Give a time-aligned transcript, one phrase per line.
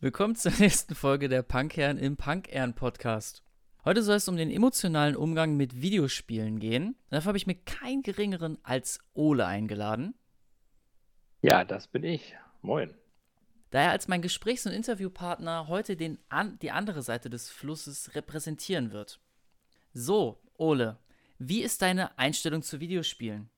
[0.00, 3.42] Willkommen zur nächsten Folge der Punkherren im Punkherren Podcast.
[3.84, 6.96] Heute soll es um den emotionalen Umgang mit Videospielen gehen.
[7.10, 10.14] Dafür habe ich mir keinen geringeren als Ole eingeladen.
[11.42, 12.34] Ja, das bin ich.
[12.62, 12.97] Moin.
[13.70, 18.14] Da er als mein Gesprächs- und Interviewpartner heute den an, die andere Seite des Flusses
[18.14, 19.20] repräsentieren wird.
[19.92, 20.98] So, Ole,
[21.38, 23.50] wie ist deine Einstellung zu Videospielen?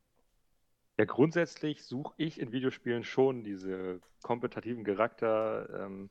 [0.99, 6.11] Ja, grundsätzlich suche ich in Videospielen schon diese kompetitiven Charakter, ähm,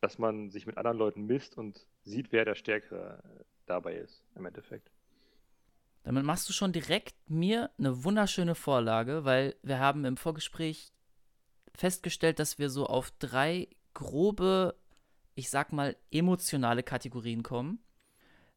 [0.00, 3.22] dass man sich mit anderen Leuten misst und sieht, wer der Stärkere
[3.66, 4.90] dabei ist, im Endeffekt.
[6.02, 10.92] Damit machst du schon direkt mir eine wunderschöne Vorlage, weil wir haben im Vorgespräch
[11.74, 14.76] festgestellt, dass wir so auf drei grobe,
[15.34, 17.80] ich sag mal, emotionale Kategorien kommen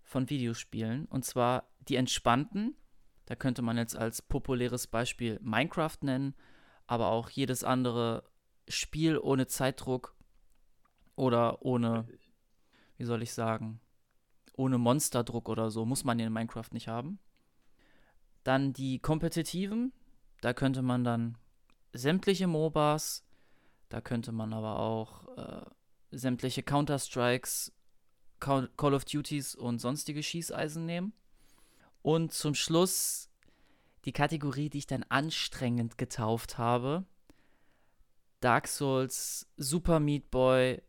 [0.03, 1.05] von Videospielen.
[1.05, 2.75] Und zwar die entspannten.
[3.25, 6.35] Da könnte man jetzt als populäres Beispiel Minecraft nennen,
[6.87, 8.23] aber auch jedes andere
[8.67, 10.15] Spiel ohne Zeitdruck
[11.15, 12.07] oder ohne,
[12.97, 13.79] wie soll ich sagen,
[14.55, 17.19] ohne Monsterdruck oder so, muss man in Minecraft nicht haben.
[18.43, 19.93] Dann die kompetitiven,
[20.41, 21.37] da könnte man dann
[21.93, 23.23] sämtliche MOBAs,
[23.89, 25.65] da könnte man aber auch äh,
[26.11, 27.71] sämtliche Counter-Strikes,
[28.39, 31.13] Call of Duties und sonstige Schießeisen nehmen.
[32.01, 33.29] Und zum Schluss
[34.03, 37.05] die Kategorie, die ich dann anstrengend getauft habe.
[38.41, 40.81] Dark Souls, Super Meat Boy,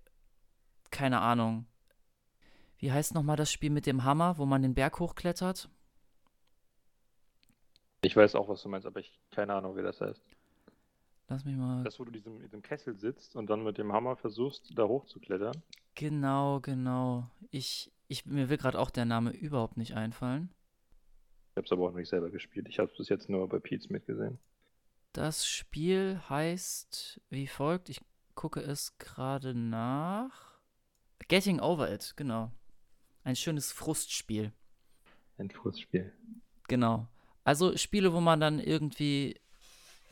[0.91, 1.67] keine Ahnung.
[2.79, 5.69] Wie heißt nochmal das Spiel mit dem Hammer, wo man den Berg hochklettert?
[8.03, 10.21] Ich weiß auch, was du meinst, aber ich keine Ahnung, wie das heißt.
[11.29, 11.83] Lass mich mal.
[11.85, 14.85] Das, wo du diesem, in diesem Kessel sitzt und dann mit dem Hammer versuchst, da
[14.85, 15.55] hochzuklettern.
[15.95, 17.31] Genau, genau.
[17.51, 20.51] Ich, ich, mir will gerade auch der Name überhaupt nicht einfallen.
[21.53, 22.69] Ich habe es aber auch nicht selber gespielt.
[22.69, 24.39] Ich habe es bis jetzt nur bei Pete's mitgesehen.
[25.13, 27.89] Das Spiel heißt wie folgt.
[27.89, 28.01] Ich
[28.35, 30.59] gucke es gerade nach.
[31.29, 32.51] Getting Over It, genau.
[33.23, 34.53] Ein schönes Frustspiel.
[35.39, 36.13] Ein Frustspiel.
[36.69, 37.07] Genau.
[37.45, 39.41] Also Spiele, wo man dann irgendwie,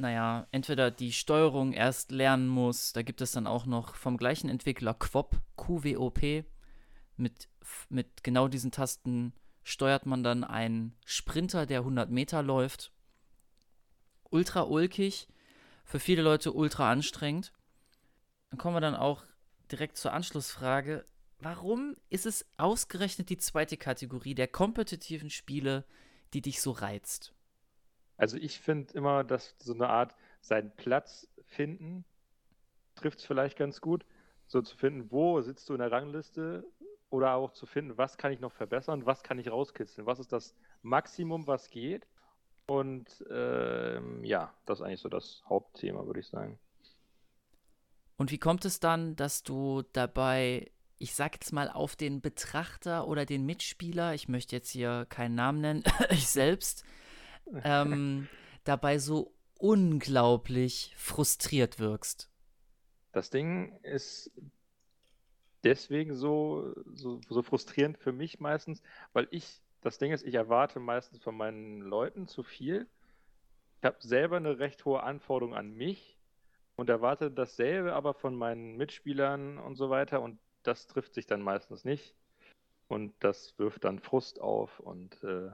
[0.02, 4.50] naja, entweder die Steuerung erst lernen muss, da gibt es dann auch noch vom gleichen
[4.50, 6.44] Entwickler Quop, QWOP,
[7.16, 7.48] mit,
[7.88, 12.90] mit genau diesen Tasten steuert man dann einen Sprinter, der 100 Meter läuft.
[14.28, 15.28] Ultra ulkig,
[15.84, 17.52] für viele Leute ultra anstrengend.
[18.50, 19.24] Dann kommen wir dann auch
[19.70, 21.06] direkt zur Anschlussfrage.
[21.38, 25.84] Warum ist es ausgerechnet die zweite Kategorie der kompetitiven Spiele,
[26.34, 27.32] die dich so reizt?
[28.16, 32.04] Also ich finde immer, dass so eine Art seinen Platz finden
[32.94, 34.04] trifft es vielleicht ganz gut.
[34.46, 36.64] So zu finden, wo sitzt du in der Rangliste
[37.10, 40.32] oder auch zu finden, was kann ich noch verbessern, was kann ich rauskitzeln, was ist
[40.32, 42.06] das Maximum, was geht.
[42.66, 46.58] Und ähm, ja, das ist eigentlich so das Hauptthema, würde ich sagen.
[48.16, 53.08] Und wie kommt es dann, dass du dabei, ich sag jetzt mal, auf den Betrachter
[53.08, 56.84] oder den Mitspieler, ich möchte jetzt hier keinen Namen nennen, ich selbst,
[57.64, 58.28] ähm,
[58.64, 62.30] dabei so unglaublich frustriert wirkst?
[63.12, 64.30] Das Ding ist
[65.64, 68.82] deswegen so, so, so frustrierend für mich meistens,
[69.12, 72.88] weil ich, das Ding ist, ich erwarte meistens von meinen Leuten zu viel.
[73.78, 76.18] Ich habe selber eine recht hohe Anforderung an mich
[76.76, 81.42] und erwarte dasselbe aber von meinen Mitspielern und so weiter und das trifft sich dann
[81.42, 82.14] meistens nicht
[82.88, 85.50] und das wirft dann Frust auf und äh,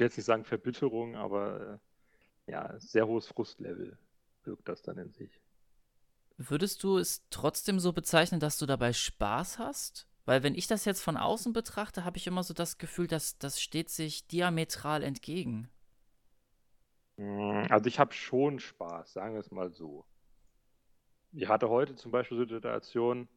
[0.00, 1.80] will jetzt nicht sagen Verbitterung, aber
[2.46, 3.96] äh, ja, sehr hohes Frustlevel
[4.44, 5.40] wirkt das dann in sich.
[6.36, 10.08] Würdest du es trotzdem so bezeichnen, dass du dabei Spaß hast?
[10.24, 13.38] Weil wenn ich das jetzt von außen betrachte, habe ich immer so das Gefühl, dass
[13.38, 15.68] das steht sich diametral entgegen.
[17.16, 20.06] Hm, also ich habe schon Spaß, sagen wir es mal so.
[21.32, 23.28] Ich hatte heute zum Beispiel so die Situation,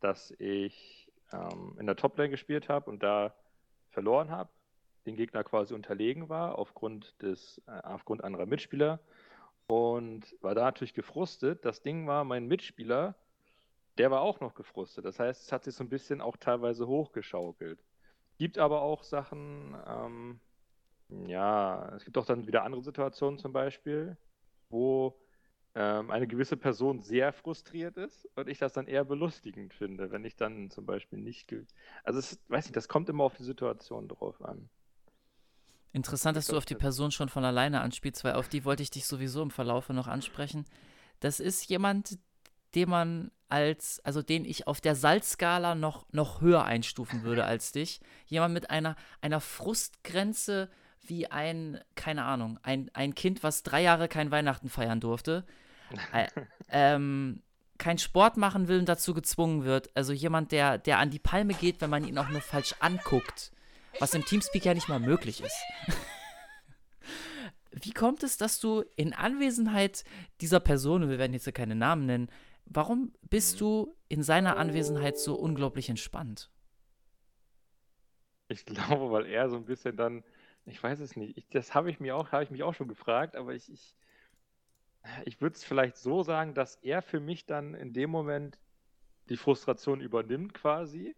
[0.00, 3.34] dass ich ähm, in der Toplane gespielt habe und da
[3.90, 4.50] verloren habe,
[5.06, 9.00] den Gegner quasi unterlegen war aufgrund des, äh, aufgrund anderer Mitspieler
[9.66, 11.64] und war da natürlich gefrustet.
[11.64, 13.14] Das Ding war, mein Mitspieler,
[13.98, 15.04] der war auch noch gefrustet.
[15.04, 17.82] Das heißt, es hat sich so ein bisschen auch teilweise hochgeschaukelt.
[18.38, 20.40] Gibt aber auch Sachen, ähm,
[21.28, 24.16] ja, es gibt auch dann wieder andere Situationen zum Beispiel,
[24.68, 25.16] wo
[25.74, 30.24] ähm, eine gewisse Person sehr frustriert ist und ich das dann eher belustigend finde, wenn
[30.24, 31.54] ich dann zum Beispiel nicht.
[32.04, 34.68] Also, es, weiß nicht, das kommt immer auf die Situation drauf an.
[35.94, 38.90] Interessant, dass du auf die Person schon von alleine anspielst, weil auf die wollte ich
[38.90, 40.64] dich sowieso im Verlaufe noch ansprechen.
[41.20, 42.18] Das ist jemand,
[42.74, 47.70] den man als, also den ich auf der Salzskala noch, noch höher einstufen würde als
[47.70, 48.00] dich.
[48.26, 50.68] Jemand mit einer, einer Frustgrenze
[51.00, 55.46] wie ein, keine Ahnung, ein, ein Kind, was drei Jahre kein Weihnachten feiern durfte.
[56.12, 56.26] äh,
[56.70, 57.40] ähm,
[57.78, 59.90] kein Sport machen will und dazu gezwungen wird.
[59.94, 63.52] Also jemand, der, der an die Palme geht, wenn man ihn auch nur falsch anguckt.
[64.00, 65.56] Was im Teamspeak ja nicht mal möglich ist.
[67.70, 70.04] Wie kommt es, dass du in Anwesenheit
[70.40, 72.28] dieser Person, wir werden jetzt ja keine Namen nennen,
[72.66, 76.50] warum bist du in seiner Anwesenheit so unglaublich entspannt?
[78.48, 80.22] Ich glaube, weil er so ein bisschen dann,
[80.66, 82.88] ich weiß es nicht, ich, das habe ich mir auch, habe ich mich auch schon
[82.88, 83.96] gefragt, aber ich, ich,
[85.24, 88.58] ich würde es vielleicht so sagen, dass er für mich dann in dem Moment
[89.28, 91.16] die Frustration übernimmt quasi,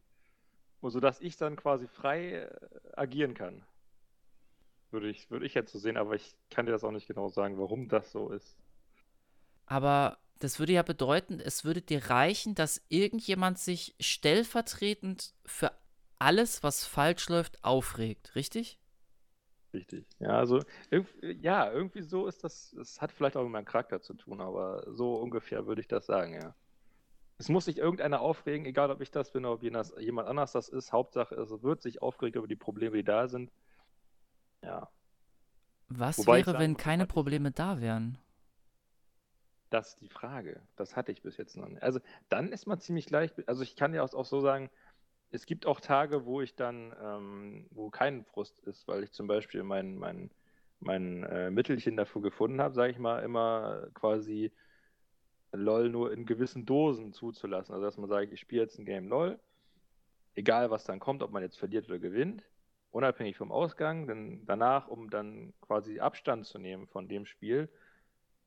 [0.82, 2.50] sodass ich dann quasi frei äh,
[2.94, 3.64] agieren kann.
[4.90, 7.28] Würde ich, würde ich jetzt so sehen, aber ich kann dir das auch nicht genau
[7.28, 8.56] sagen, warum das so ist.
[9.66, 15.72] Aber das würde ja bedeuten, es würde dir reichen, dass irgendjemand sich stellvertretend für
[16.18, 18.78] alles, was falsch läuft, aufregt, richtig?
[19.74, 20.06] Richtig.
[20.18, 20.60] Ja, also
[21.22, 24.84] ja, irgendwie so ist das, es hat vielleicht auch mit meinem Charakter zu tun, aber
[24.94, 26.54] so ungefähr würde ich das sagen, ja.
[27.38, 30.68] Es muss sich irgendeiner aufregen, egal ob ich das bin oder ob jemand anders das
[30.68, 30.92] ist.
[30.92, 33.52] Hauptsache, es wird sich aufgeregt über die Probleme, die da sind.
[34.62, 34.88] Ja.
[35.88, 38.18] Was Wobei wäre, wenn keine Probleme da wären?
[39.70, 40.62] Das ist die Frage.
[40.76, 41.82] Das hatte ich bis jetzt noch nicht.
[41.82, 43.32] Also dann ist man ziemlich gleich.
[43.46, 44.70] Also ich kann ja auch so sagen,
[45.30, 49.26] es gibt auch Tage, wo ich dann, ähm, wo kein Frust ist, weil ich zum
[49.26, 50.30] Beispiel mein, mein,
[50.80, 54.52] mein äh, Mittelchen dafür gefunden habe, sage ich mal, immer quasi
[55.56, 57.74] LOL nur in gewissen Dosen zuzulassen.
[57.74, 59.38] Also dass man sagt, ich spiele jetzt ein Game LOL,
[60.34, 62.44] egal was dann kommt, ob man jetzt verliert oder gewinnt,
[62.90, 67.68] unabhängig vom Ausgang, denn danach, um dann quasi Abstand zu nehmen von dem Spiel,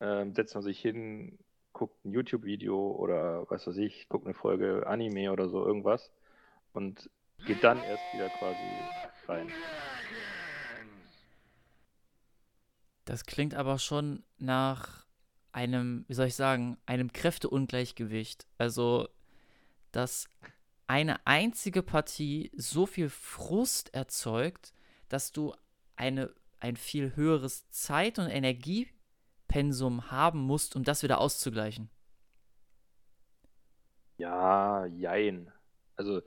[0.00, 1.38] äh, setzt man sich hin,
[1.72, 6.10] guckt ein YouTube-Video oder was weiß ich, guckt eine Folge Anime oder so irgendwas
[6.72, 7.10] und
[7.46, 8.58] geht dann erst wieder quasi
[9.26, 9.48] rein.
[13.04, 15.06] Das klingt aber schon nach
[15.52, 18.46] einem, wie soll ich sagen, einem Kräfteungleichgewicht.
[18.58, 19.08] Also,
[19.92, 20.28] dass
[20.86, 24.72] eine einzige Partie so viel Frust erzeugt,
[25.08, 25.54] dass du
[25.96, 31.90] eine, ein viel höheres Zeit- und Energiepensum haben musst, um das wieder auszugleichen.
[34.18, 35.50] Ja, jein.
[35.96, 36.22] Also,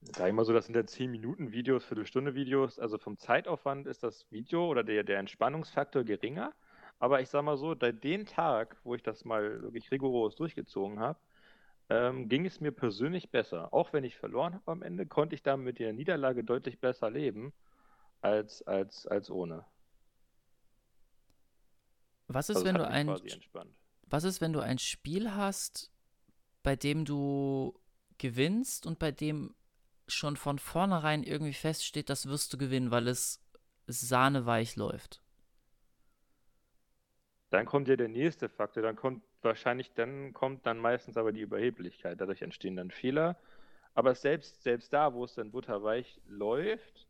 [0.00, 2.78] sag ich mal so, das sind ja 10 Minuten Videos, Viertelstunde Videos.
[2.78, 6.52] Also vom Zeitaufwand ist das Video oder der, der Entspannungsfaktor geringer.
[7.02, 11.00] Aber ich sag mal so, bei dem Tag, wo ich das mal wirklich rigoros durchgezogen
[11.00, 11.18] habe,
[11.88, 13.74] ähm, ging es mir persönlich besser.
[13.74, 17.10] Auch wenn ich verloren habe am Ende, konnte ich da mit der Niederlage deutlich besser
[17.10, 17.52] leben
[18.20, 19.64] als, als, als ohne.
[22.28, 23.08] Was ist, also wenn du ein
[24.02, 25.90] Was ist, wenn du ein Spiel hast,
[26.62, 27.76] bei dem du
[28.18, 29.56] gewinnst und bei dem
[30.06, 33.42] schon von vornherein irgendwie feststeht, das wirst du gewinnen, weil es
[33.88, 35.21] sahneweich läuft.
[37.52, 41.42] Dann kommt ja der nächste Faktor, dann kommt wahrscheinlich, dann kommt dann meistens aber die
[41.42, 42.18] Überheblichkeit.
[42.18, 43.36] Dadurch entstehen dann Fehler.
[43.92, 47.06] Aber selbst, selbst da, wo es dann butterweich läuft,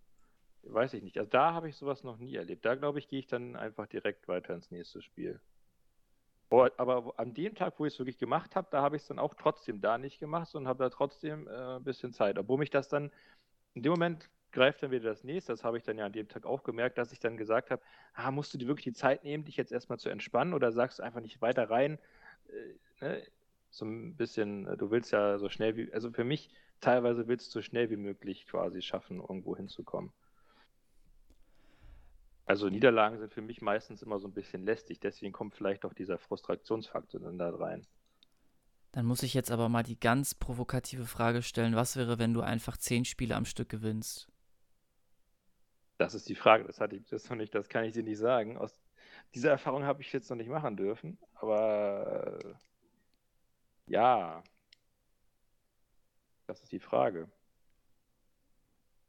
[0.65, 1.17] weiß ich nicht.
[1.17, 2.65] Also da habe ich sowas noch nie erlebt.
[2.65, 5.41] Da glaube ich, gehe ich dann einfach direkt weiter ins nächste Spiel.
[6.51, 9.21] Aber an dem Tag, wo ich es wirklich gemacht habe, da habe ich es dann
[9.21, 12.37] auch trotzdem da nicht gemacht, sondern habe da trotzdem äh, ein bisschen Zeit.
[12.37, 13.13] Obwohl mich das dann,
[13.75, 15.53] in dem Moment greift dann wieder das nächste.
[15.53, 17.83] Das habe ich dann ja an dem Tag auch gemerkt, dass ich dann gesagt habe,
[18.15, 20.99] ah, musst du dir wirklich die Zeit nehmen, dich jetzt erstmal zu entspannen oder sagst
[20.99, 21.99] du einfach nicht weiter rein?
[23.01, 23.23] Äh, ne?
[23.71, 27.49] So ein bisschen, äh, du willst ja so schnell wie, also für mich teilweise willst
[27.49, 30.13] du so schnell wie möglich quasi schaffen, irgendwo hinzukommen.
[32.45, 35.95] Also Niederlagen sind für mich meistens immer so ein bisschen lästig, deswegen kommt vielleicht auch
[35.95, 37.87] dieser Frustrationsfaktor dann da rein.
[38.91, 42.43] Dann muss ich jetzt aber mal die ganz provokative Frage stellen, was wäre, wenn du
[42.43, 44.32] einfach zehn Spiele am Stück gewinnst?
[46.05, 48.19] Das ist die Frage, das hatte ich das noch nicht, das kann ich dir nicht
[48.19, 48.57] sagen.
[48.57, 48.83] Aus
[49.35, 52.55] dieser Erfahrung habe ich jetzt noch nicht machen dürfen, aber äh,
[53.87, 54.43] ja,
[56.47, 57.31] das ist die Frage,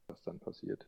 [0.07, 0.87] was dann passiert.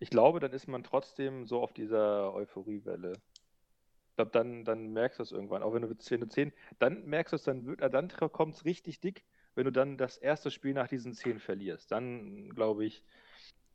[0.00, 3.12] Ich glaube, dann ist man trotzdem so auf dieser Euphoriewelle.
[3.12, 5.62] Ich glaube, dann, dann merkst du es irgendwann.
[5.62, 9.00] Auch wenn du 10 zu 10, dann merkst du es, dann, dann kommt es richtig
[9.00, 11.92] dick, wenn du dann das erste Spiel nach diesen 10 verlierst.
[11.92, 13.04] Dann, glaube ich,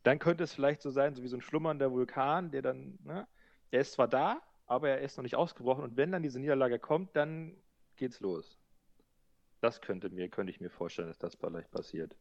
[0.03, 3.27] dann könnte es vielleicht so sein, so wie so ein schlummernder Vulkan, der dann, ne,
[3.71, 5.83] der ist zwar da, aber er ist noch nicht ausgebrochen.
[5.83, 7.55] Und wenn dann diese Niederlage kommt, dann
[7.95, 8.57] geht's los.
[9.61, 12.15] Das könnte mir, könnte ich mir vorstellen, dass das vielleicht passiert.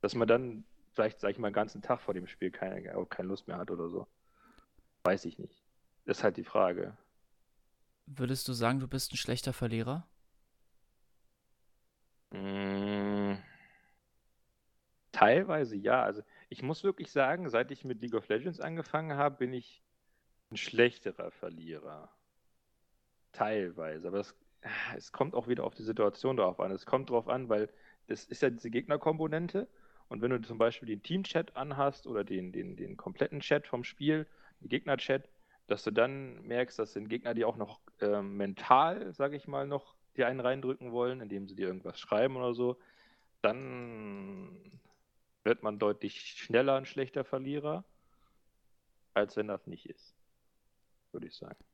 [0.00, 3.28] Dass man dann vielleicht, sag ich mal, den ganzen Tag vor dem Spiel keine, keine
[3.28, 4.06] Lust mehr hat oder so.
[5.04, 5.62] Weiß ich nicht.
[6.06, 6.96] Das ist halt die Frage.
[8.06, 10.08] Würdest du sagen, du bist ein schlechter Verlierer?
[12.32, 13.36] Mm,
[15.12, 16.02] Teilweise ja.
[16.02, 19.82] Also ich muss wirklich sagen, seit ich mit League of Legends angefangen habe, bin ich
[20.50, 22.10] ein schlechterer Verlierer.
[23.32, 24.08] Teilweise.
[24.08, 24.34] Aber es,
[24.96, 26.70] es kommt auch wieder auf die Situation drauf an.
[26.72, 27.68] Es kommt drauf an, weil
[28.06, 29.68] das ist ja diese Gegnerkomponente.
[30.08, 33.84] Und wenn du zum Beispiel den Team-Chat anhast oder den, den, den kompletten Chat vom
[33.84, 34.26] Spiel,
[34.60, 35.28] den Gegner-Chat,
[35.66, 39.66] dass du dann merkst, dass sind Gegner, die auch noch äh, mental, sage ich mal,
[39.66, 42.78] noch dir einen reindrücken wollen, indem sie dir irgendwas schreiben oder so,
[43.42, 44.80] dann
[45.48, 47.84] wird man deutlich schneller ein schlechter Verlierer,
[49.14, 50.14] als wenn das nicht ist,
[51.10, 51.64] würde ich sagen.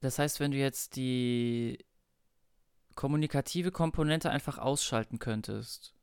[0.00, 1.84] Das heißt, wenn du jetzt die
[2.94, 5.94] kommunikative Komponente einfach ausschalten könntest,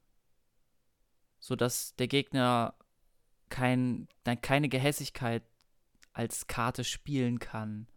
[1.40, 2.76] sodass der Gegner
[3.50, 4.08] kein,
[4.42, 5.44] keine Gehässigkeit
[6.14, 7.88] als Karte spielen kann,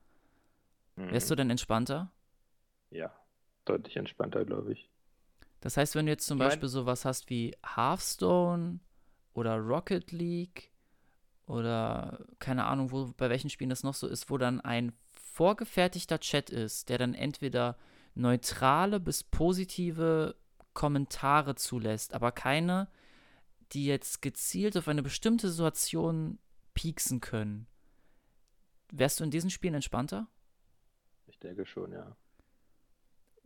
[0.97, 1.37] wärst du mhm.
[1.37, 2.11] denn entspannter?
[2.91, 3.15] Ja,
[3.67, 4.89] deutlich entspannter, glaube ich.
[5.67, 8.79] Das heißt, wenn du jetzt zum mein, Beispiel sowas hast wie Hearthstone
[9.35, 10.71] oder Rocket League
[11.47, 16.21] oder keine Ahnung, wo, bei welchen Spielen das noch so ist, wo dann ein vorgefertigter
[16.21, 17.77] Chat ist, der dann entweder
[18.15, 20.37] neutrale bis positive
[20.73, 22.87] Kommentare zulässt, aber keine,
[23.73, 26.39] die jetzt gezielt auf eine bestimmte Situation
[26.75, 27.67] pieksen können.
[28.93, 30.29] Wärst du in diesen Spielen entspannter?
[31.27, 32.17] Ich denke schon, ja.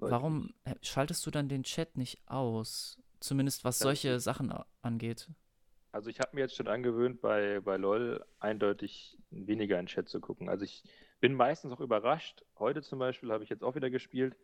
[0.01, 2.99] Warum schaltest du dann den Chat nicht aus?
[3.21, 4.53] Zumindest was solche Sachen
[4.83, 5.29] angeht.
[5.93, 10.21] Also ich habe mir jetzt schon angewöhnt, bei, bei LOL eindeutig weniger in Chat zu
[10.21, 10.49] gucken.
[10.49, 10.85] Also ich
[11.21, 12.45] bin meistens auch überrascht.
[12.59, 14.37] Heute zum Beispiel habe ich jetzt auch wieder gespielt.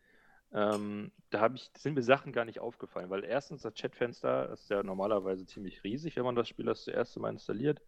[0.52, 4.82] Ähm, da ich, sind mir Sachen gar nicht aufgefallen, weil erstens das Chatfenster ist ja
[4.82, 7.80] normalerweise ziemlich riesig, wenn man das Spiel das erste Mal installiert.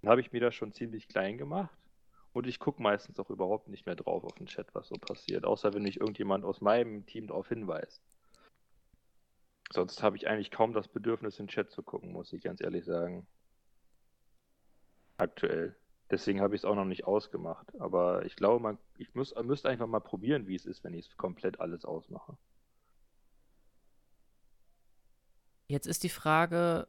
[0.00, 1.76] Dann habe ich mir das schon ziemlich klein gemacht.
[2.34, 5.44] Und ich gucke meistens auch überhaupt nicht mehr drauf auf den Chat, was so passiert,
[5.44, 8.02] außer wenn mich irgendjemand aus meinem Team darauf hinweist.
[9.72, 12.84] Sonst habe ich eigentlich kaum das Bedürfnis, den Chat zu gucken, muss ich ganz ehrlich
[12.84, 13.24] sagen.
[15.16, 15.76] Aktuell.
[16.10, 17.72] Deswegen habe ich es auch noch nicht ausgemacht.
[17.80, 21.06] Aber ich glaube, man, ich muss, müsste einfach mal probieren, wie es ist, wenn ich
[21.06, 22.36] es komplett alles ausmache.
[25.68, 26.88] Jetzt ist die Frage,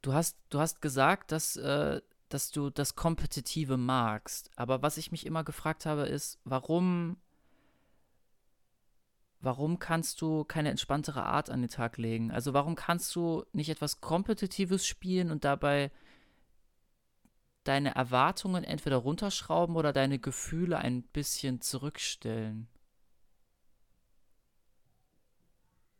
[0.00, 2.00] du hast, du hast gesagt, dass äh,
[2.32, 4.50] dass du das Kompetitive magst.
[4.56, 7.16] Aber was ich mich immer gefragt habe, ist, warum,
[9.40, 12.30] warum kannst du keine entspanntere Art an den Tag legen?
[12.30, 15.90] Also warum kannst du nicht etwas Kompetitives spielen und dabei
[17.64, 22.66] deine Erwartungen entweder runterschrauben oder deine Gefühle ein bisschen zurückstellen?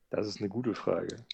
[0.08, 1.24] Das ist eine gute Frage.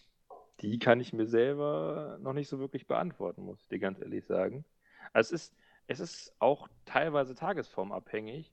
[0.61, 4.25] Die kann ich mir selber noch nicht so wirklich beantworten, muss ich dir ganz ehrlich
[4.27, 4.65] sagen.
[5.13, 8.53] Also es ist, es ist auch teilweise tagesformabhängig,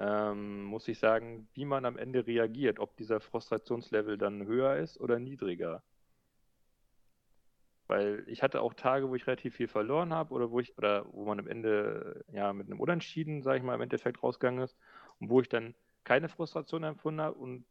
[0.00, 5.00] ähm, muss ich sagen, wie man am Ende reagiert, ob dieser Frustrationslevel dann höher ist
[5.00, 5.82] oder niedriger.
[7.88, 11.06] Weil ich hatte auch Tage, wo ich relativ viel verloren habe oder wo ich, oder
[11.12, 14.76] wo man am Ende ja mit einem Unentschieden, sage ich mal, im Endeffekt rausgegangen ist
[15.20, 17.64] und wo ich dann keine Frustration empfunden habe und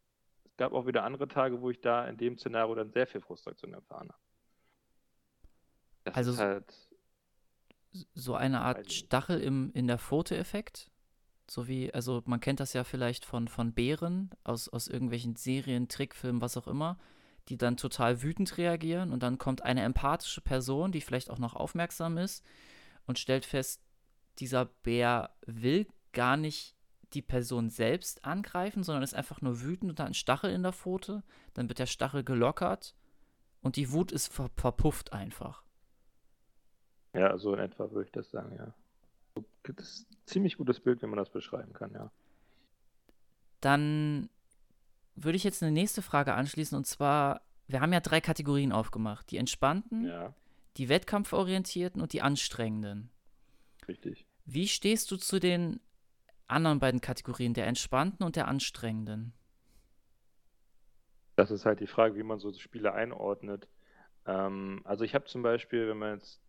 [0.45, 3.21] es gab auch wieder andere Tage, wo ich da in dem Szenario dann sehr viel
[3.21, 4.21] Frustration erfahren habe.
[6.03, 6.86] Das also ist halt
[8.13, 10.91] so eine Art Stachel im, in der Fotoeffekt.
[11.49, 15.87] So wie, also man kennt das ja vielleicht von, von Bären aus, aus irgendwelchen Serien,
[15.87, 16.97] Trickfilmen, was auch immer,
[17.47, 21.55] die dann total wütend reagieren und dann kommt eine empathische Person, die vielleicht auch noch
[21.55, 22.43] aufmerksam ist
[23.05, 23.81] und stellt fest,
[24.39, 26.75] dieser Bär will gar nicht
[27.13, 30.73] die Person selbst angreifen, sondern ist einfach nur wütend und hat einen Stachel in der
[30.73, 31.23] Pfote.
[31.53, 32.95] Dann wird der Stachel gelockert
[33.61, 35.63] und die Wut ist ver verpufft einfach.
[37.17, 38.73] Ja, so in etwa würde ich das sagen, ja.
[39.63, 42.11] Das ist ein ziemlich gutes Bild, wenn man das beschreiben kann, ja.
[43.59, 44.29] Dann
[45.15, 49.31] würde ich jetzt eine nächste Frage anschließen und zwar, wir haben ja drei Kategorien aufgemacht.
[49.31, 50.33] Die entspannten, ja.
[50.77, 53.09] die wettkampforientierten und die anstrengenden.
[53.87, 54.27] Richtig.
[54.45, 55.79] Wie stehst du zu den
[56.47, 59.33] anderen beiden Kategorien, der entspannten und der anstrengenden?
[61.35, 63.67] Das ist halt die Frage, wie man so Spiele einordnet.
[64.27, 66.41] Ähm, also ich habe zum Beispiel, wenn man jetzt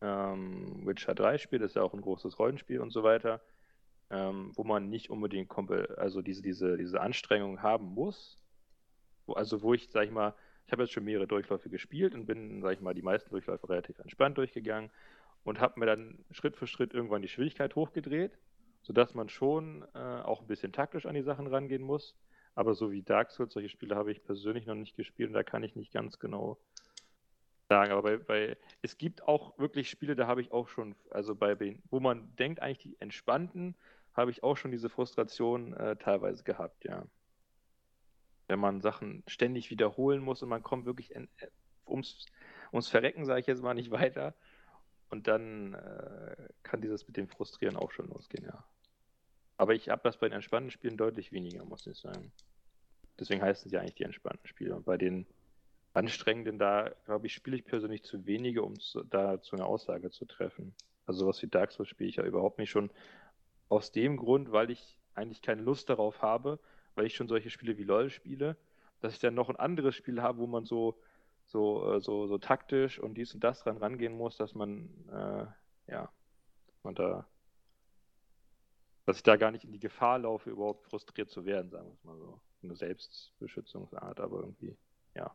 [0.00, 3.40] ähm, Witcher 3 spielt, ist ja auch ein großes Rollenspiel und so weiter,
[4.10, 5.50] ähm, wo man nicht unbedingt
[5.98, 8.36] also diese, diese, diese Anstrengung haben muss.
[9.26, 10.34] Wo, also wo ich, sag ich mal,
[10.66, 13.68] ich habe jetzt schon mehrere Durchläufe gespielt und bin, sag ich mal, die meisten Durchläufe
[13.68, 14.90] relativ entspannt durchgegangen
[15.44, 18.38] und habe mir dann Schritt für Schritt irgendwann die Schwierigkeit hochgedreht,
[18.82, 22.14] sodass man schon äh, auch ein bisschen taktisch an die Sachen rangehen muss.
[22.54, 25.42] Aber so wie Dark Souls, solche Spiele habe ich persönlich noch nicht gespielt und da
[25.42, 26.58] kann ich nicht ganz genau
[27.74, 31.34] sagen, aber bei, bei, es gibt auch wirklich Spiele, da habe ich auch schon, also
[31.34, 31.56] bei
[31.90, 33.74] wo man denkt, eigentlich die entspannten,
[34.12, 37.04] habe ich auch schon diese Frustration äh, teilweise gehabt, ja.
[38.46, 41.28] Wenn man Sachen ständig wiederholen muss und man kommt wirklich in,
[41.86, 42.26] ums,
[42.72, 44.34] ums Verrecken, sage ich jetzt mal, nicht weiter.
[45.10, 48.64] Und dann äh, kann dieses mit dem Frustrieren auch schon losgehen, ja.
[49.56, 52.30] Aber ich habe das bei den entspannten Spielen deutlich weniger, muss ich sagen.
[53.18, 54.76] Deswegen heißen sie eigentlich die entspannten Spiele.
[54.76, 55.26] Und bei den
[55.94, 60.10] anstrengenden, da glaube ich, spiele ich persönlich zu wenige, um zu, da zu einer Aussage
[60.10, 60.74] zu treffen.
[61.06, 62.90] Also sowas wie Dark Souls spiele ich ja überhaupt nicht schon
[63.68, 66.58] aus dem Grund, weil ich eigentlich keine Lust darauf habe,
[66.96, 68.56] weil ich schon solche Spiele wie LOL spiele,
[69.00, 70.98] dass ich dann noch ein anderes Spiel habe, wo man so,
[71.46, 75.92] so, äh, so, so taktisch und dies und das dran rangehen muss, dass man, äh,
[75.92, 76.10] ja,
[76.82, 77.26] man da,
[79.06, 81.94] dass ich da gar nicht in die Gefahr laufe, überhaupt frustriert zu werden, sagen wir
[81.94, 82.40] es mal so.
[82.62, 84.74] Eine Selbstbeschützungsart, aber irgendwie,
[85.14, 85.34] ja.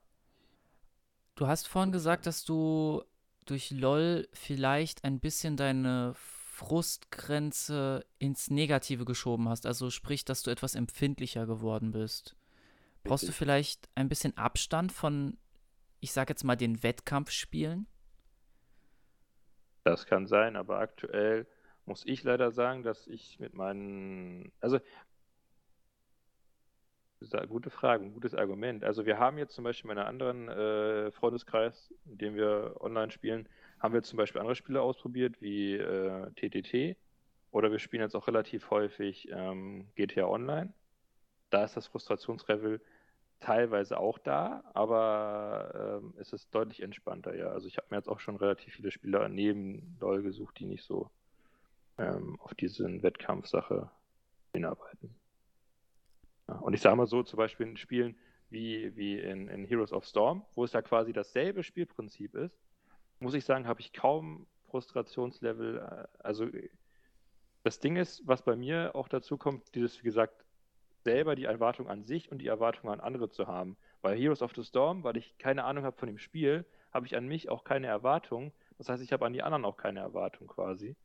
[1.39, 3.01] Du hast vorhin gesagt, dass du
[3.45, 9.65] durch LOL vielleicht ein bisschen deine Frustgrenze ins Negative geschoben hast.
[9.65, 12.35] Also sprich, dass du etwas empfindlicher geworden bist.
[13.05, 15.37] Brauchst du vielleicht ein bisschen Abstand von,
[16.01, 17.87] ich sag jetzt mal, den Wettkampfspielen?
[19.85, 21.47] Das kann sein, aber aktuell
[21.85, 24.81] muss ich leider sagen, dass ich mit meinen, also
[27.47, 28.83] gute Frage, gutes Argument.
[28.83, 33.11] Also wir haben jetzt zum Beispiel in einem anderen äh, Freundeskreis, in dem wir online
[33.11, 33.47] spielen,
[33.79, 36.97] haben wir zum Beispiel andere Spiele ausprobiert, wie äh, TTT.
[37.51, 40.73] Oder wir spielen jetzt auch relativ häufig ähm, GTA Online.
[41.49, 42.79] Da ist das Frustrationslevel
[43.39, 47.47] teilweise auch da, aber ähm, es ist deutlich entspannter, ja.
[47.47, 50.83] Also ich habe mir jetzt auch schon relativ viele Spieler neben LoL gesucht, die nicht
[50.83, 51.09] so
[51.97, 53.89] ähm, auf diese Wettkampfsache
[54.53, 55.18] hinarbeiten.
[56.61, 58.17] Und ich sage mal so, zum Beispiel in Spielen
[58.49, 62.57] wie, wie in, in Heroes of Storm, wo es ja quasi dasselbe Spielprinzip ist,
[63.19, 65.77] muss ich sagen, habe ich kaum Frustrationslevel.
[65.77, 66.47] Äh, also
[67.63, 70.45] das Ding ist, was bei mir auch dazu kommt, dieses, wie gesagt,
[71.03, 73.77] selber die Erwartung an sich und die Erwartung an andere zu haben.
[74.01, 77.15] Bei Heroes of the Storm, weil ich keine Ahnung habe von dem Spiel, habe ich
[77.15, 78.51] an mich auch keine Erwartung.
[78.77, 80.95] Das heißt, ich habe an die anderen auch keine Erwartung quasi.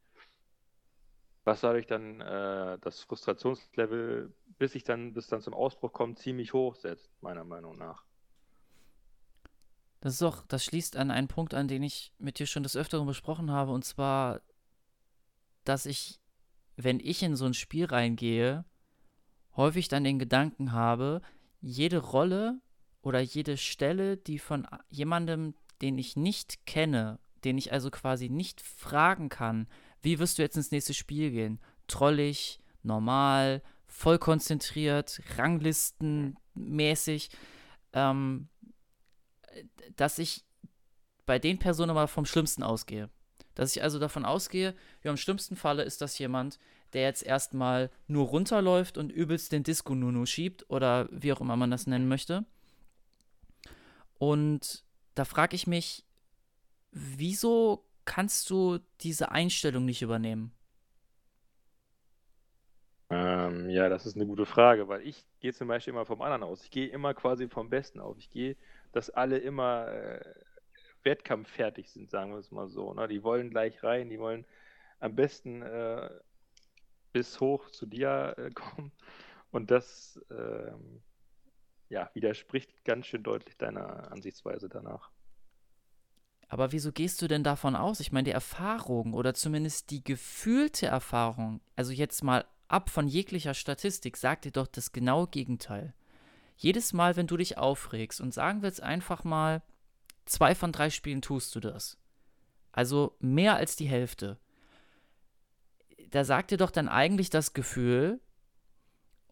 [1.45, 6.53] Was dadurch dann äh, das Frustrationslevel, bis ich dann, bis dann zum Ausbruch kommt, ziemlich
[6.53, 8.05] hoch setzt, meiner Meinung nach.
[10.01, 12.77] Das ist auch, das schließt an einen Punkt an, den ich mit dir schon des
[12.77, 14.43] Öfteren besprochen habe, und zwar,
[15.65, 16.21] dass ich,
[16.77, 18.65] wenn ich in so ein Spiel reingehe,
[19.57, 21.23] häufig dann den Gedanken habe,
[21.61, 22.61] jede Rolle
[23.01, 28.61] oder jede Stelle, die von jemandem, den ich nicht kenne, den ich also quasi nicht
[28.61, 29.69] fragen kann,
[30.03, 31.61] wie wirst du jetzt ins nächste Spiel gehen?
[31.87, 33.63] Trollig, normal,
[33.95, 37.31] voll konzentriert, ranglistenmäßig,
[37.93, 38.49] ähm,
[39.95, 40.45] dass ich
[41.27, 43.09] bei den Personen mal vom Schlimmsten ausgehe.
[43.55, 46.59] Dass ich also davon ausgehe, ja, im schlimmsten Falle ist das jemand,
[46.93, 51.71] der jetzt erstmal nur runterläuft und übelst den Disco-Nunu schiebt oder wie auch immer man
[51.71, 52.45] das nennen möchte.
[54.19, 56.05] Und da frage ich mich,
[56.91, 60.54] wieso kannst du diese Einstellung nicht übernehmen?
[63.11, 66.43] Ähm, ja, das ist eine gute Frage, weil ich gehe zum Beispiel immer vom anderen
[66.43, 66.65] aus.
[66.65, 68.17] Ich gehe immer quasi vom Besten auf.
[68.19, 68.57] Ich gehe
[68.95, 70.35] dass alle immer äh,
[71.03, 72.95] wettkampffertig sind, sagen wir es mal so.
[72.95, 73.09] Ne?
[73.09, 74.47] Die wollen gleich rein, die wollen
[75.01, 76.09] am besten äh,
[77.13, 78.93] bis hoch zu dir äh, kommen.
[79.51, 81.03] Und das ähm,
[81.89, 85.11] ja, widerspricht ganz schön deutlich deiner Ansichtsweise danach.
[86.49, 88.01] Aber wieso gehst du denn davon aus?
[88.01, 93.55] Ich meine, die Erfahrung oder zumindest die gefühlte Erfahrung, also jetzt mal ab von jeglicher
[93.55, 95.95] Statistik, sagt dir doch das genaue Gegenteil
[96.57, 99.63] jedes Mal, wenn du dich aufregst und sagen wir jetzt einfach mal,
[100.25, 101.99] zwei von drei Spielen tust du das.
[102.73, 104.39] Also mehr als die Hälfte.
[106.11, 108.21] Da sagt dir doch dann eigentlich das Gefühl,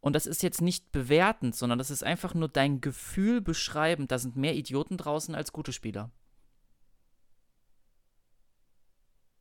[0.01, 4.19] und das ist jetzt nicht bewertend, sondern das ist einfach nur dein Gefühl beschreibend, da
[4.19, 6.11] sind mehr Idioten draußen als gute Spieler.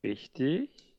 [0.04, 0.91] Richtig.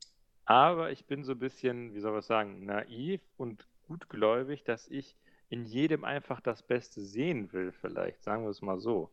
[0.44, 5.16] Aber ich bin so ein bisschen, wie soll man sagen, naiv und gutgläubig, dass ich
[5.48, 9.11] in jedem einfach das Beste sehen will, vielleicht, sagen wir es mal so.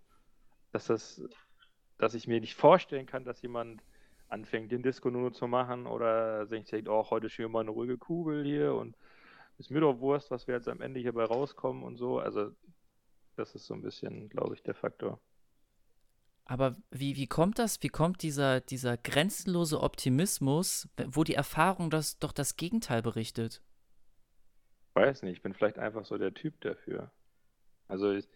[0.71, 1.21] Dass das,
[1.97, 3.83] dass ich mir nicht vorstellen kann, dass jemand
[4.29, 7.97] anfängt, den Disco nur zu machen oder sich denkt, oh, heute wir mal eine ruhige
[7.97, 8.95] Kugel hier und
[9.57, 12.19] ist mir doch Wurst, was wir jetzt am Ende hierbei rauskommen und so.
[12.19, 12.51] Also,
[13.35, 15.19] das ist so ein bisschen, glaube ich, der Faktor.
[16.49, 17.83] Aber wie, wie kommt das?
[17.83, 23.61] Wie kommt dieser, dieser grenzenlose Optimismus, wo die Erfahrung das doch das Gegenteil berichtet?
[24.95, 27.11] weiß nicht, ich bin vielleicht einfach so der Typ dafür.
[27.87, 28.27] Also ich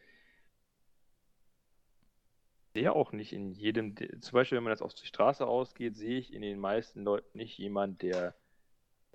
[2.76, 6.20] sehe auch nicht in jedem, zum Beispiel wenn man jetzt auf die Straße ausgeht, sehe
[6.20, 8.36] ich in den meisten Leuten nicht jemand, der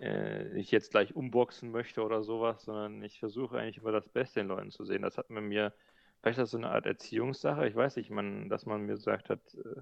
[0.01, 4.41] äh, ich jetzt gleich umboxen möchte oder sowas, sondern ich versuche eigentlich immer das Beste
[4.41, 5.03] in Leuten zu sehen.
[5.03, 5.73] Das hat man mir
[6.21, 7.67] vielleicht ist das so eine Art Erziehungssache.
[7.69, 9.81] Ich weiß nicht, man, dass man mir gesagt hat, äh,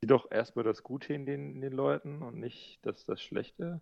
[0.00, 3.80] sieh doch erstmal das Gute in den, in den Leuten und nicht das, das Schlechte.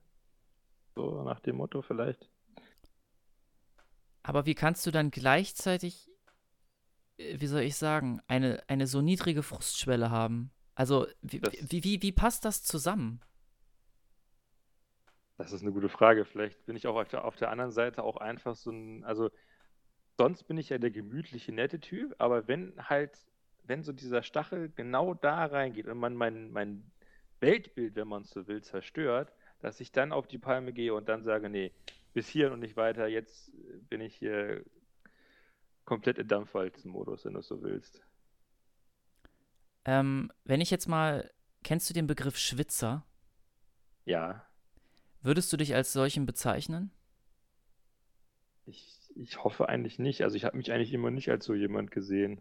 [0.94, 2.30] So nach dem Motto vielleicht.
[4.22, 6.10] Aber wie kannst du dann gleichzeitig,
[7.18, 10.50] äh, wie soll ich sagen, eine, eine so niedrige Frustschwelle haben?
[10.74, 13.20] Also, wie, wie, wie, wie passt das zusammen?
[15.36, 16.24] das ist eine gute Frage.
[16.24, 19.30] Vielleicht bin ich auch auf der, auf der anderen Seite auch einfach so ein, also
[20.18, 23.12] sonst bin ich ja der gemütliche, nette Typ, aber wenn halt,
[23.64, 26.90] wenn so dieser Stachel genau da reingeht und man mein, mein
[27.40, 31.08] Weltbild, wenn man es so will, zerstört, dass ich dann auf die Palme gehe und
[31.08, 31.72] dann sage, nee,
[32.12, 33.50] bis hier und nicht weiter, jetzt
[33.90, 34.64] bin ich hier
[35.86, 38.02] komplett in Dampfwalzen-Modus, wenn du es so willst.
[39.86, 41.30] Ähm, wenn ich jetzt mal,
[41.62, 43.04] kennst du den Begriff Schwitzer?
[44.06, 44.46] Ja,
[45.22, 46.92] Würdest du dich als solchen bezeichnen?
[48.66, 50.22] ich, ich hoffe eigentlich nicht.
[50.22, 52.40] Also ich habe mich eigentlich immer nicht als so jemand gesehen.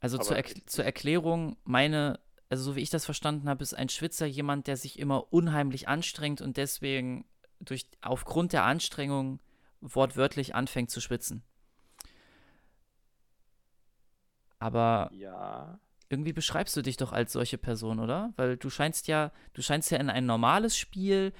[0.00, 3.74] Also zur, Aber Erk zur Erklärung, meine, also so wie ich das verstanden habe, ist
[3.74, 7.24] ein Schwitzer jemand, der sich immer unheimlich anstrengt und deswegen
[7.60, 9.40] durch, aufgrund der Anstrengung
[9.80, 11.42] wortwörtlich anfängt zu schwitzen.
[14.60, 15.78] Aber ja,
[16.08, 18.32] irgendwie beschreibst du dich doch als solche Person, oder?
[18.36, 21.32] Weil du scheinst ja, du scheinst ja in ein normales Spiel,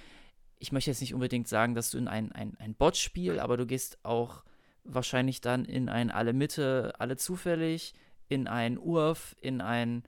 [0.58, 3.66] ich möchte jetzt nicht unbedingt sagen, dass du in ein, ein, ein Bot-Spiel, aber du
[3.66, 4.44] gehst auch
[4.84, 7.94] wahrscheinlich dann in ein alle Mitte, alle zufällig,
[8.28, 10.04] in ein URF, in einen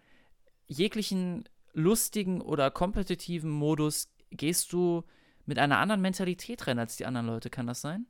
[0.66, 5.04] jeglichen lustigen oder kompetitiven Modus gehst du
[5.46, 8.06] mit einer anderen Mentalität rein als die anderen Leute, kann das sein?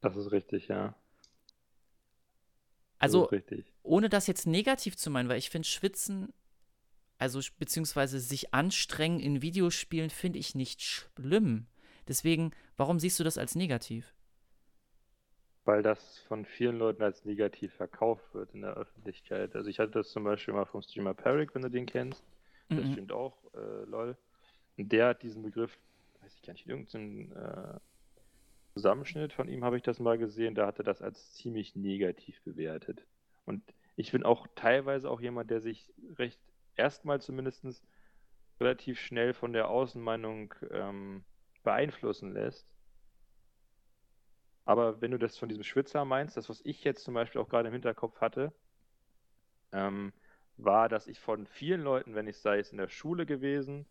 [0.00, 0.94] das ist richtig, ja.
[2.98, 3.72] Das Also richtig.
[3.82, 6.32] ohne das jetzt negativ zu meinen, weil ich finde Schwitzen,
[7.20, 11.66] also beziehungsweise sich anstrengen in Videospielen, finde ich nicht schlimm.
[12.08, 14.14] Deswegen, warum siehst du das als negativ?
[15.64, 19.54] Weil das von vielen Leuten als negativ verkauft wird in der Öffentlichkeit.
[19.54, 22.24] Also ich hatte das zum Beispiel mal vom Streamer Peric, wenn du den kennst.
[22.76, 22.84] Der Mhm.
[22.84, 24.16] streamt auch äh, LOL.
[24.78, 25.78] Und der hat diesen Begriff,
[26.22, 27.80] weiß ich gar nicht, in irgendeinem äh,
[28.74, 32.40] Zusammenschnitt von ihm habe ich das mal gesehen, da hat er das als ziemlich negativ
[32.42, 33.04] bewertet.
[33.44, 33.62] Und
[33.96, 36.40] ich bin auch teilweise auch jemand, der sich recht
[36.80, 37.84] erstmal zumindest
[38.60, 41.24] relativ schnell von der Außenmeinung ähm,
[41.62, 42.66] beeinflussen lässt.
[44.64, 47.48] Aber wenn du das von diesem Schwitzer meinst, das, was ich jetzt zum Beispiel auch
[47.48, 48.52] gerade im Hinterkopf hatte,
[49.72, 50.12] ähm,
[50.56, 53.86] war, dass ich von vielen Leuten, wenn ich sei es in der Schule gewesen,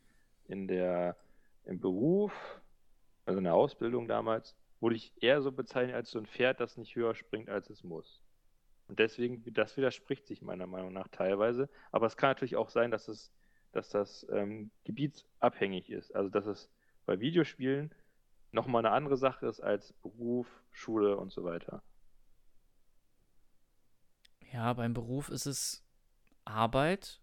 [0.46, 1.18] in der,
[1.66, 2.34] im Beruf,
[3.26, 6.78] also in der Ausbildung damals, wurde ich eher so bezeichnet als so ein Pferd, das
[6.78, 8.22] nicht höher springt, als es muss.
[8.90, 11.70] Und deswegen, das widerspricht sich meiner Meinung nach teilweise.
[11.92, 13.32] Aber es kann natürlich auch sein, dass es,
[13.72, 16.16] dass das ähm, gebietsabhängig ist.
[16.16, 16.72] Also dass es
[17.06, 17.94] bei Videospielen
[18.52, 21.84] nochmal eine andere Sache ist als Beruf, Schule und so weiter.
[24.52, 25.84] Ja, beim Beruf ist es
[26.46, 27.22] Arbeit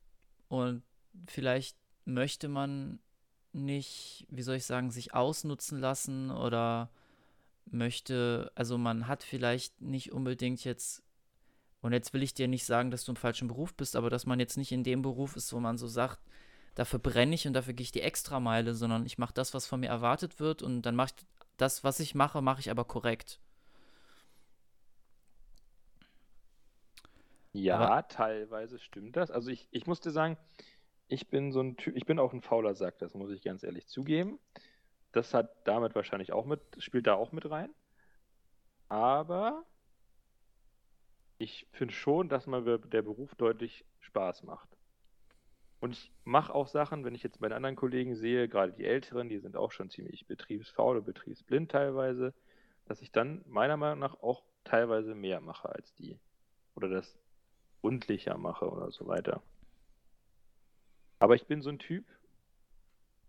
[0.48, 0.84] und
[1.26, 3.00] vielleicht möchte man
[3.52, 6.90] nicht, wie soll ich sagen, sich ausnutzen lassen oder
[7.64, 11.02] möchte, also man hat vielleicht nicht unbedingt jetzt,
[11.86, 14.26] und jetzt will ich dir nicht sagen, dass du im falschen Beruf bist, aber dass
[14.26, 16.18] man jetzt nicht in dem Beruf ist, wo man so sagt,
[16.74, 19.80] dafür brenne ich und dafür gehe ich die Extrameile, sondern ich mache das, was von
[19.80, 23.40] mir erwartet wird und dann mache ich das, was ich mache, mache ich aber korrekt.
[27.52, 29.30] Ja, Aber teilweise stimmt das.
[29.30, 30.36] Also ich, ich muss dir sagen,
[31.08, 33.62] ich bin so ein Typ, ich bin auch ein fauler Sack, das muss ich ganz
[33.62, 34.38] ehrlich zugeben.
[35.12, 37.70] Das hat damit wahrscheinlich auch mit, spielt da auch mit rein.
[38.88, 39.64] Aber
[41.38, 44.68] ich finde schon, dass mir der Beruf deutlich Spaß macht.
[45.80, 48.84] Und ich mache auch Sachen, wenn ich jetzt bei den anderen Kollegen sehe, gerade die
[48.84, 52.32] Älteren, die sind auch schon ziemlich betriebsfaul und betriebsblind teilweise,
[52.86, 56.18] dass ich dann meiner Meinung nach auch teilweise mehr mache als die.
[56.74, 57.18] Oder das
[57.82, 59.42] gründlicher mache oder so weiter.
[61.18, 62.04] Aber ich bin so ein Typ,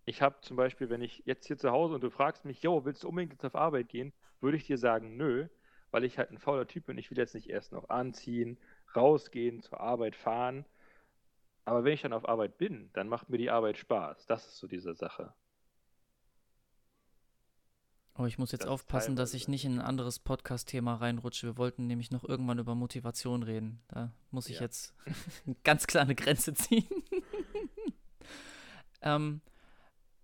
[0.05, 2.85] ich habe zum Beispiel, wenn ich jetzt hier zu Hause und du fragst mich, jo,
[2.85, 5.47] willst du unbedingt jetzt auf Arbeit gehen, würde ich dir sagen, nö,
[5.91, 6.97] weil ich halt ein fauler Typ bin.
[6.97, 8.57] Ich will jetzt nicht erst noch anziehen,
[8.95, 10.65] rausgehen, zur Arbeit fahren.
[11.65, 14.25] Aber wenn ich dann auf Arbeit bin, dann macht mir die Arbeit Spaß.
[14.27, 15.33] Das ist so diese Sache.
[18.19, 21.45] Oh, ich muss jetzt Das aufpassen, dass ich nicht in ein anderes Podcast-Thema reinrutsche.
[21.47, 23.79] Wir wollten nämlich noch irgendwann über Motivation reden.
[23.89, 24.61] Da muss ich Ja.
[24.63, 24.95] jetzt
[25.63, 26.87] ganz klar eine Grenze ziehen.
[29.03, 29.41] ähm,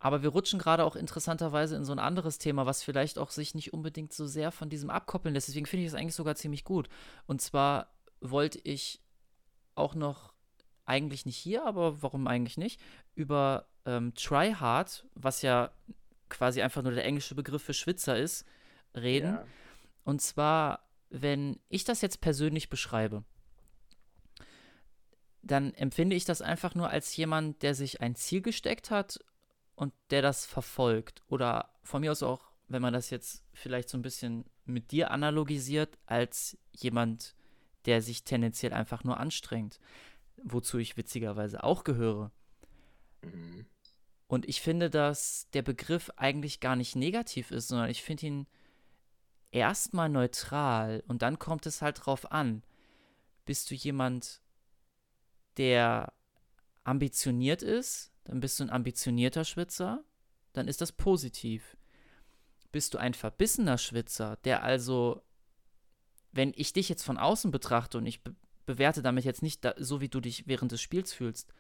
[0.04, 3.56] aber wir rutschen gerade auch interessanterweise in so ein anderes Thema, was vielleicht auch sich
[3.56, 5.48] nicht unbedingt so sehr von diesem abkoppeln lässt.
[5.48, 6.90] Deswegen finde ich es eigentlich sogar ziemlich gut.
[7.26, 9.02] Und zwar wollte ich
[9.76, 10.34] auch noch,
[10.86, 12.82] eigentlich nicht hier, aber warum eigentlich nicht,
[13.16, 15.72] über ähm, Tryhard, was ja
[16.28, 18.46] quasi einfach nur der englische Begriff für Schwitzer ist,
[18.94, 19.36] reden.
[19.36, 19.46] Ja.
[20.04, 23.24] Und zwar wenn ich das jetzt persönlich beschreibe,
[25.44, 29.20] dann empfinde ich das einfach nur als jemand, der sich ein Ziel gesteckt hat
[29.84, 31.22] und der das verfolgt.
[31.28, 35.12] Oder von mir aus auch, wenn man das jetzt vielleicht so ein bisschen mit dir
[35.12, 37.36] analogisiert, als jemand,
[37.86, 39.80] der sich tendenziell einfach nur anstrengt.
[40.42, 42.32] Wozu ich witzigerweise auch gehöre.
[43.22, 43.66] Mhm.
[44.28, 48.48] Und ich finde, dass der Begriff eigentlich gar nicht negativ ist, sondern ich finde ihn
[49.52, 52.64] erstmal neutral und dann kommt es halt drauf an.
[53.46, 54.42] Bist du jemand,
[55.58, 56.14] der
[56.84, 60.04] ambitioniert ist, dann bist du ein ambitionierter Schwitzer,
[60.54, 61.78] dann ist das positiv.
[62.72, 65.22] Bist du ein verbissener Schwitzer, der also,
[66.32, 69.74] wenn ich dich jetzt von außen betrachte und ich be bewerte damit jetzt nicht da,
[69.78, 71.54] so, wie du dich während des Spiels fühlst,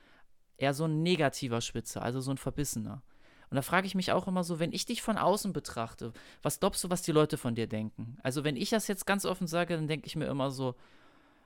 [0.55, 3.03] eher so ein negativer Schwitzer, also so ein verbissener.
[3.49, 6.61] Und da frage ich mich auch immer so, wenn ich dich von außen betrachte, was
[6.61, 8.17] glaubst du, was die Leute von dir denken?
[8.23, 10.75] Also wenn ich das jetzt ganz offen sage, dann denke ich mir immer so,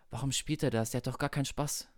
[0.10, 0.92] warum spielt er das?
[0.92, 1.90] Der hat doch gar keinen Spaß.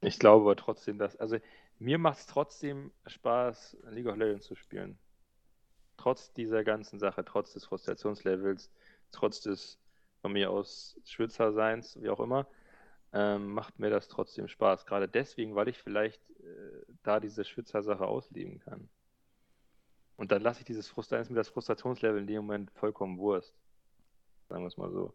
[0.00, 1.38] Ich glaube aber trotzdem, dass, also
[1.78, 4.98] mir macht es trotzdem Spaß, League of Legends zu spielen.
[5.96, 8.70] Trotz dieser ganzen Sache, trotz des Frustrationslevels,
[9.10, 9.78] trotz des
[10.20, 12.46] von mir aus Schwitzerseins, wie auch immer,
[13.12, 14.86] ähm, macht mir das trotzdem Spaß.
[14.86, 18.88] Gerade deswegen, weil ich vielleicht äh, da diese Schwitzer-Sache ausleben kann.
[20.16, 23.54] Und dann lasse ich dieses Frustration, mir das Frustrationslevel in dem Moment vollkommen Wurst.
[24.48, 25.14] Sagen wir es mal so.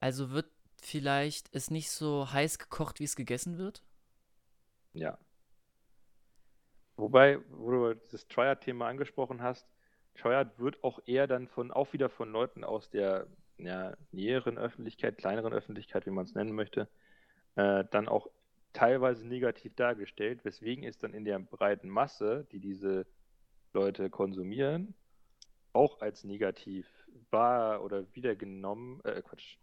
[0.00, 0.50] Also wird
[0.82, 3.85] vielleicht es nicht so heiß gekocht, wie es gegessen wird?
[4.96, 5.18] Ja.
[6.96, 9.68] Wobei, wo du dieses Triad-Thema angesprochen hast,
[10.14, 13.26] Triad wird auch eher dann von, auch wieder von Leuten aus der
[13.58, 16.88] ja, näheren Öffentlichkeit, kleineren Öffentlichkeit, wie man es nennen möchte,
[17.56, 18.28] äh, dann auch
[18.72, 23.06] teilweise negativ dargestellt, weswegen es dann in der breiten Masse, die diese
[23.74, 24.94] Leute konsumieren,
[25.74, 26.86] auch als negativ
[27.30, 29.58] wahr oder wiedergenommen, äh, Quatsch,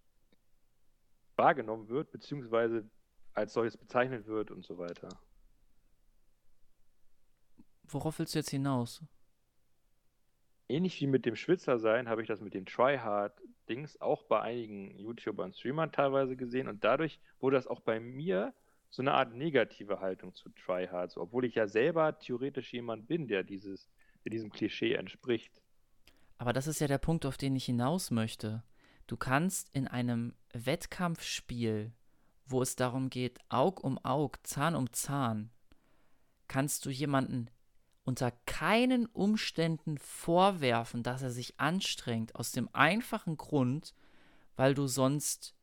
[1.35, 2.87] wahrgenommen wird, beziehungsweise
[3.33, 5.09] als solches bezeichnet wird und so weiter.
[7.83, 9.03] Worauf willst du jetzt hinaus?
[10.69, 14.97] Ähnlich wie mit dem Schwitzer sein, habe ich das mit dem Tryhard-Dings auch bei einigen
[14.97, 18.53] YouTubern und Streamern teilweise gesehen und dadurch wurde das auch bei mir
[18.93, 23.43] so eine Art negative Haltung zu Tryhards, obwohl ich ja selber theoretisch jemand bin, der
[23.43, 23.89] dieses,
[24.23, 25.63] der diesem Klischee entspricht.
[26.37, 28.63] Aber das ist ja der Punkt, auf den ich hinaus möchte.
[29.07, 31.91] Du kannst in einem Wettkampfspiel
[32.45, 35.51] wo es darum geht, Aug um Aug, Zahn um Zahn,
[36.47, 37.49] kannst du jemanden
[38.03, 43.93] unter keinen Umständen vorwerfen, dass er sich anstrengt, aus dem einfachen Grund,
[44.55, 45.55] weil du sonst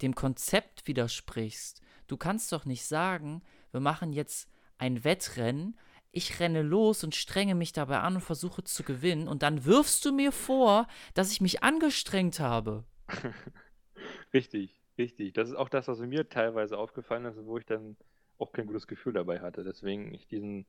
[0.00, 1.80] dem Konzept widersprichst.
[2.06, 4.48] Du kannst doch nicht sagen, wir machen jetzt
[4.78, 5.76] ein Wettrennen,
[6.10, 10.04] ich renne los und strenge mich dabei an und versuche zu gewinnen und dann wirfst
[10.04, 12.84] du mir vor, dass ich mich angestrengt habe.
[14.32, 14.80] Richtig.
[14.98, 17.96] Richtig, das ist auch das, was mir teilweise aufgefallen ist, wo ich dann
[18.36, 19.62] auch kein gutes Gefühl dabei hatte.
[19.64, 20.66] Deswegen ich diesen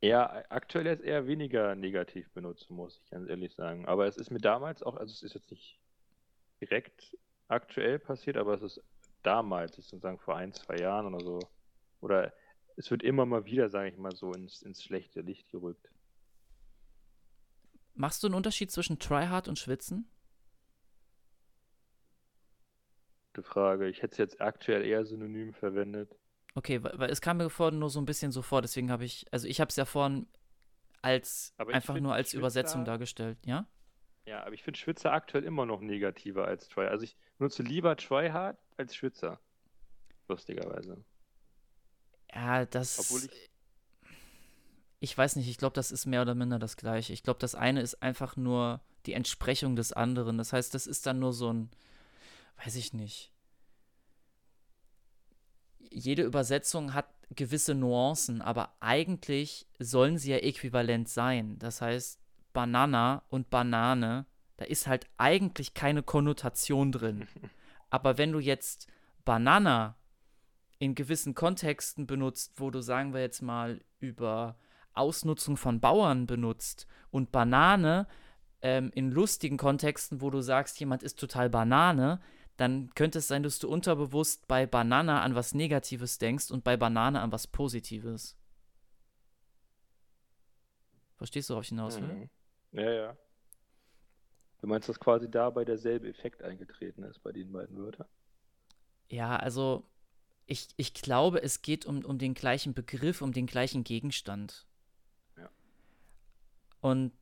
[0.00, 3.86] eher aktuell jetzt eher weniger negativ benutzen muss, ich ganz ehrlich sagen.
[3.86, 5.80] Aber es ist mir damals auch, also es ist jetzt nicht
[6.60, 7.16] direkt
[7.48, 8.82] aktuell passiert, aber es ist
[9.22, 11.38] damals, ich sozusagen vor ein, zwei Jahren oder so,
[12.00, 12.32] oder
[12.76, 15.90] es wird immer mal wieder, sage ich mal so, ins, ins schlechte Licht gerückt.
[17.94, 20.08] Machst du einen Unterschied zwischen Tryhard und Schwitzen?
[23.36, 23.88] Gute Frage.
[23.88, 26.14] Ich hätte es jetzt aktuell eher synonym verwendet.
[26.54, 29.26] Okay, weil es kam mir vorhin nur so ein bisschen so vor, deswegen habe ich,
[29.30, 30.26] also ich habe es ja vorhin
[31.02, 33.66] als einfach nur als Schwitzer, Übersetzung dargestellt, ja?
[34.24, 36.86] Ja, aber ich finde Schwitzer aktuell immer noch negativer als Try.
[36.86, 39.38] Also ich nutze lieber Tryhard als Schwitzer.
[40.28, 41.04] Lustigerweise.
[42.34, 42.98] Ja, das.
[42.98, 43.50] Obwohl ich.
[44.98, 47.12] Ich weiß nicht, ich glaube, das ist mehr oder minder das gleiche.
[47.12, 50.38] Ich glaube, das eine ist einfach nur die Entsprechung des anderen.
[50.38, 51.70] Das heißt, das ist dann nur so ein
[52.64, 53.32] weiß ich nicht.
[55.78, 61.58] Jede Übersetzung hat gewisse Nuancen, aber eigentlich sollen sie ja äquivalent sein.
[61.58, 62.20] Das heißt,
[62.52, 67.26] Banana und Banane, da ist halt eigentlich keine Konnotation drin.
[67.90, 68.88] Aber wenn du jetzt
[69.24, 69.96] Banana
[70.78, 74.56] in gewissen Kontexten benutzt, wo du, sagen wir jetzt mal, über
[74.94, 78.06] Ausnutzung von Bauern benutzt und Banane
[78.62, 82.20] ähm, in lustigen Kontexten, wo du sagst, jemand ist total Banane,
[82.56, 86.76] dann könnte es sein, dass du unterbewusst bei Banana an was Negatives denkst und bei
[86.76, 88.36] Banane an was Positives.
[91.16, 92.08] Verstehst du, worauf ich hinaus will?
[92.08, 92.30] Mhm.
[92.72, 93.16] Ja, ja.
[94.60, 98.08] Du meinst, dass quasi dabei derselbe Effekt eingetreten ist bei den beiden Wörtern?
[99.08, 99.88] Ja, also
[100.46, 104.66] ich, ich glaube, es geht um, um den gleichen Begriff, um den gleichen Gegenstand.
[105.36, 105.50] Ja.
[106.80, 107.12] Und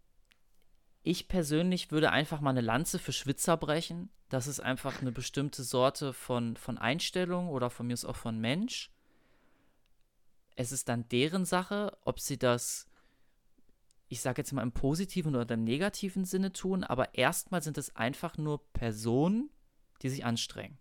[1.05, 4.09] ich persönlich würde einfach mal eine Lanze für Schwitzer brechen.
[4.31, 8.41] Das ist einfach eine bestimmte Sorte von, von Einstellung oder von mir ist auch von
[8.41, 8.91] Mensch.
[10.57, 12.89] Es ist dann deren Sache, ob sie das,
[14.09, 17.95] ich sage jetzt mal im positiven oder im negativen Sinne tun, aber erstmal sind es
[17.95, 19.51] einfach nur Personen,
[20.01, 20.79] die sich anstrengen.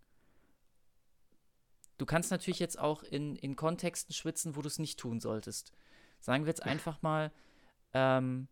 [1.98, 5.74] Du kannst natürlich jetzt auch in, in Kontexten schwitzen, wo du es nicht tun solltest.
[6.22, 7.32] Sagen wir jetzt einfach mal,
[7.94, 8.48] ähm,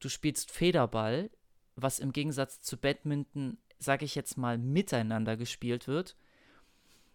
[0.00, 1.30] du spielst Federball,
[1.76, 6.16] was im Gegensatz zu Badminton, sage ich jetzt mal, miteinander gespielt wird.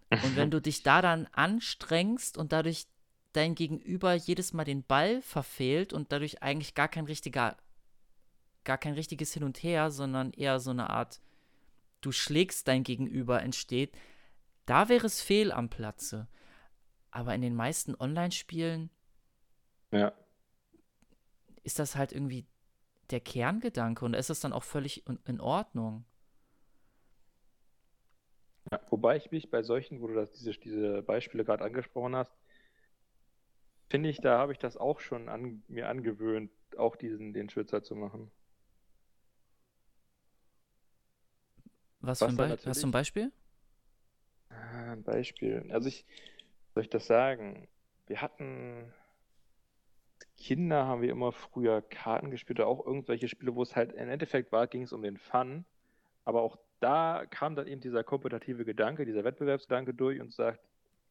[0.09, 2.87] Und wenn du dich da dann anstrengst und dadurch
[3.33, 7.57] dein Gegenüber jedes Mal den Ball verfehlt und dadurch eigentlich gar kein richtiger,
[8.63, 11.19] gar kein richtiges Hin und Her, sondern eher so eine Art,
[12.01, 13.95] du schlägst dein Gegenüber entsteht,
[14.65, 16.27] da wäre es fehl am Platze.
[17.11, 18.89] Aber in den meisten Online-Spielen
[19.91, 20.13] Ja.
[21.63, 22.45] ist das halt irgendwie
[23.11, 26.05] der Kerngedanke und da ist es dann auch völlig in, in Ordnung.
[28.71, 32.31] Ja, wobei ich mich bei solchen, wo du das, diese, diese Beispiele gerade angesprochen hast,
[33.89, 37.81] finde ich, da habe ich das auch schon an, mir angewöhnt, auch diesen, den Schwitzer
[37.83, 38.31] zu machen.
[41.99, 43.31] Was, Was für ein, Be hast du ein Beispiel?
[44.49, 45.65] Ah, Ein Beispiel.
[45.71, 46.05] Also ich,
[46.73, 47.67] soll ich das sagen?
[48.07, 48.93] Wir hatten
[50.37, 54.09] Kinder haben wir immer früher Karten gespielt oder auch irgendwelche Spiele, wo es halt im
[54.09, 55.65] Endeffekt war, ging es um den Fun.
[56.25, 60.59] Aber auch da kam dann eben dieser kompetitive Gedanke, dieser Wettbewerbsgedanke durch und sagt,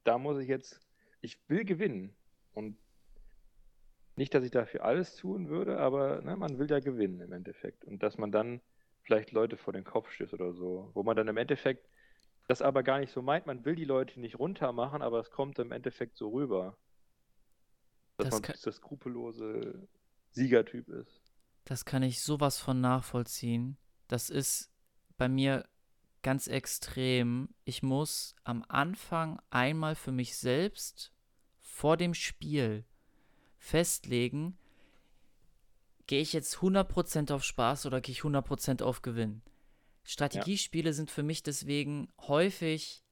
[0.04, 0.80] da muss ich jetzt,
[1.20, 2.14] ich will gewinnen.
[2.52, 2.76] Und
[4.16, 7.84] nicht, dass ich dafür alles tun würde, aber ne, man will ja gewinnen im Endeffekt.
[7.84, 8.60] Und dass man dann
[9.02, 10.90] vielleicht Leute vor den Kopf stößt oder so.
[10.94, 11.88] Wo man dann im Endeffekt
[12.46, 13.46] das aber gar nicht so meint.
[13.46, 16.76] Man will die Leute nicht runter machen, aber es kommt im Endeffekt so rüber.
[18.16, 19.88] Dass Das man kann- der skrupellose
[20.31, 21.20] Siegertyp ist.
[21.64, 23.77] Das kann ich sowas von nachvollziehen.
[24.09, 24.70] Das ist
[25.16, 25.66] bei mir
[26.22, 27.48] ganz extrem.
[27.64, 31.12] Ich muss am Anfang einmal für mich selbst
[31.61, 32.85] vor dem Spiel
[33.59, 34.59] festlegen,
[36.07, 39.42] gehe ich jetzt 100% auf Spaß oder gehe ich 100% auf Gewinn.
[40.05, 43.04] Strategiespiele sind für mich deswegen häufig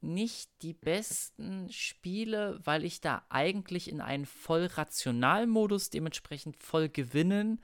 [0.00, 6.88] nicht die besten Spiele, weil ich da eigentlich in einen voll rationalen Modus, dementsprechend voll
[6.88, 7.60] gewinnen,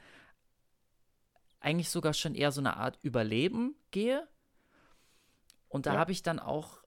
[1.61, 4.29] eigentlich sogar schon eher so eine Art Überleben gehe.
[5.69, 6.01] Und da Ja.
[6.01, 6.83] habe ich dann auch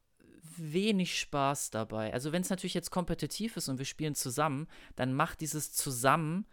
[0.57, 2.13] wenig Spaß dabei.
[2.13, 6.45] Also wenn es natürlich jetzt kompetitiv ist und wir spielen zusammen, dann macht dieses Zusammen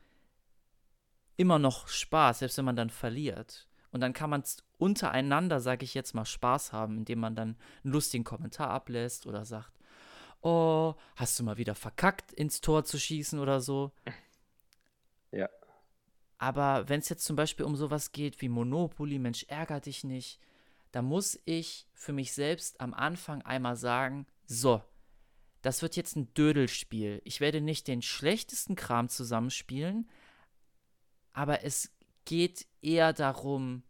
[1.36, 3.68] immer noch Spaß, selbst wenn man dann verliert.
[3.94, 4.42] Und dann kann man
[4.76, 9.44] untereinander, sage ich jetzt mal, Spaß haben, indem man dann einen lustigen Kommentar ablässt oder
[9.44, 9.70] sagt,
[10.40, 13.92] oh, hast du mal wieder verkackt, ins Tor zu schießen oder so.
[15.30, 15.48] Ja.
[16.38, 20.40] Aber wenn es jetzt zum Beispiel um sowas geht wie Monopoly, Mensch, ärger dich nicht,
[20.90, 24.82] da muss ich für mich selbst am Anfang einmal sagen, so,
[25.62, 27.22] das wird jetzt ein Dödelspiel.
[27.24, 30.10] Ich werde nicht den schlechtesten Kram zusammenspielen,
[31.32, 31.93] aber es
[32.24, 33.82] geht eher darum,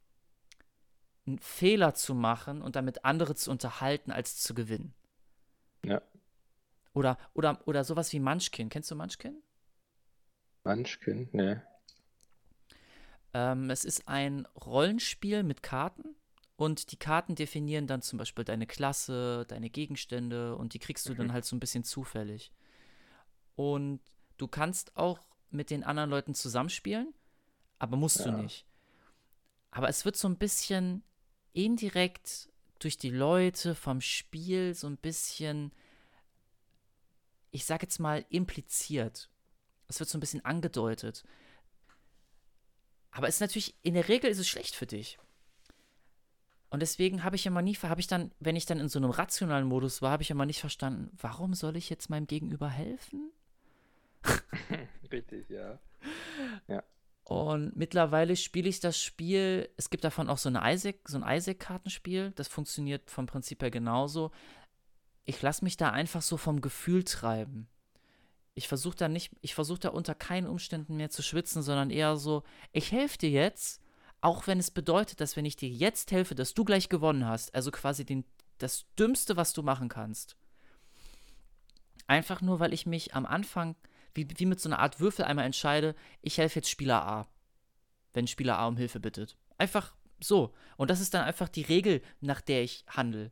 [1.26, 4.94] einen Fehler zu machen und damit andere zu unterhalten, als zu gewinnen.
[5.84, 6.02] Ja.
[6.92, 8.68] Oder, oder, oder sowas wie Munchkin.
[8.68, 9.42] Kennst du Munchkin?
[10.64, 11.28] Munchkin?
[11.32, 11.62] Ne.
[13.32, 16.14] Ähm, es ist ein Rollenspiel mit Karten
[16.56, 21.14] und die Karten definieren dann zum Beispiel deine Klasse, deine Gegenstände und die kriegst du
[21.14, 21.32] dann Mhm.
[21.32, 22.52] halt so ein bisschen zufällig.
[23.56, 24.00] Und
[24.36, 25.20] du kannst auch
[25.50, 27.12] mit den anderen Leuten zusammenspielen,
[27.78, 28.37] aber musst du Ja.
[28.37, 28.66] nicht.
[29.70, 31.02] Aber es wird so ein bisschen
[31.52, 35.72] indirekt durch die Leute vom Spiel so ein bisschen,
[37.50, 39.30] ich sag jetzt mal, impliziert.
[39.88, 41.24] Es wird so ein bisschen angedeutet.
[43.10, 45.18] Aber es ist natürlich, in der Regel ist es schlecht für dich.
[46.70, 49.10] Und deswegen habe ich immer nie, habe ich dann, wenn ich dann in so einem
[49.10, 53.30] rationalen Modus war, habe ich immer nicht verstanden, warum soll ich jetzt meinem Gegenüber helfen?
[55.12, 55.79] Richtig, ja.
[57.25, 61.37] Und mittlerweile spiele ich das Spiel, es gibt davon auch so, eine Isaac, so ein
[61.37, 64.31] Isaac-Kartenspiel, das funktioniert vom Prinzip her genauso.
[65.25, 67.66] Ich lasse mich da einfach so vom Gefühl treiben.
[68.54, 72.16] Ich versuche da nicht, ich versuche da unter keinen Umständen mehr zu schwitzen, sondern eher
[72.16, 73.81] so, ich helfe dir jetzt,
[74.20, 77.54] auch wenn es bedeutet, dass wenn ich dir jetzt helfe, dass du gleich gewonnen hast,
[77.54, 78.25] also quasi den,
[78.58, 80.37] das Dümmste, was du machen kannst.
[82.06, 83.77] Einfach nur, weil ich mich am Anfang,
[84.15, 87.29] wie, wie mit so einer Art Würfel einmal entscheide, ich helfe jetzt Spieler A,
[88.15, 89.37] wenn Spieler A um Hilfe bittet.
[89.58, 90.54] Einfach so.
[90.77, 93.31] Und das ist dann einfach die Regel, nach der ich handle.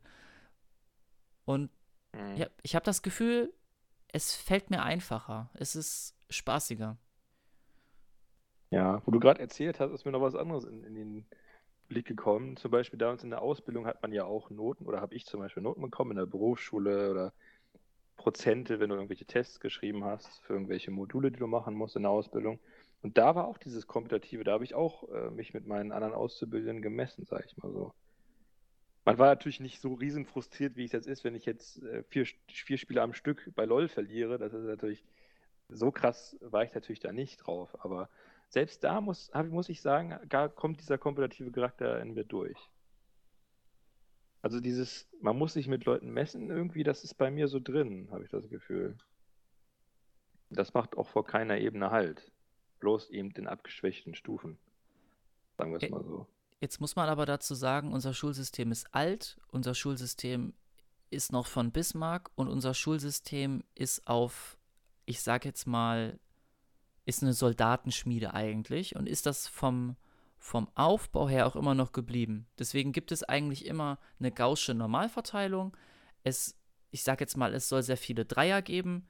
[1.45, 1.69] Und
[2.13, 2.37] Mhm.
[2.37, 3.53] ja, ich habe das Gefühl,
[4.09, 5.51] es fällt mir einfacher.
[5.55, 6.97] Es ist spaßiger.
[8.71, 11.25] Ja, wo du gerade erzählt hast, ist mir noch was anderes in, in den
[11.87, 12.57] Blick gekommen.
[12.57, 15.39] Zum Beispiel damals in der Ausbildung hat man ja auch Noten oder habe ich zum
[15.41, 17.33] Beispiel Noten bekommen in der Berufsschule oder
[18.23, 22.03] Prozente, wenn du irgendwelche Tests geschrieben hast für irgendwelche Module, die du machen musst in
[22.03, 22.57] der Ausbildung.
[23.01, 26.13] Und da war auch dieses Kompetitive, da habe ich auch äh, mich mit meinen anderen
[26.13, 27.93] Auszubildenden gemessen, sage ich mal so.
[29.03, 32.03] Man war natürlich nicht so riesen frustriert, wie es jetzt ist, wenn ich jetzt äh,
[32.03, 34.37] vier, vier Spiele am Stück bei LOL verliere.
[34.37, 35.03] Das ist natürlich,
[35.67, 37.75] so krass war ich natürlich da nicht drauf.
[37.83, 38.09] Aber
[38.47, 42.69] selbst da muss, hab, muss ich sagen, gar, kommt dieser kompetitive Charakter in mir durch.
[44.43, 48.09] Also dieses, man muss sich mit Leuten messen, irgendwie, das ist bei mir so drin,
[48.11, 48.97] habe ich das Gefühl.
[50.49, 52.29] Das macht auch vor keiner Ebene halt.
[52.79, 54.59] Bloß eben den abgeschwächten Stufen.
[55.57, 56.27] Sagen wir es mal so.
[56.59, 60.53] Jetzt muss man aber dazu sagen, unser Schulsystem ist alt, unser Schulsystem
[61.09, 64.57] ist noch von Bismarck und unser Schulsystem ist auf,
[65.05, 66.19] ich sag jetzt mal,
[67.05, 69.95] ist eine Soldatenschmiede eigentlich und ist das vom
[70.43, 72.47] vom Aufbau her auch immer noch geblieben.
[72.59, 75.75] Deswegen gibt es eigentlich immer eine gaussche Normalverteilung.
[76.25, 76.59] Es,
[76.91, 79.07] ich sage jetzt mal, es soll sehr viele Dreier geben,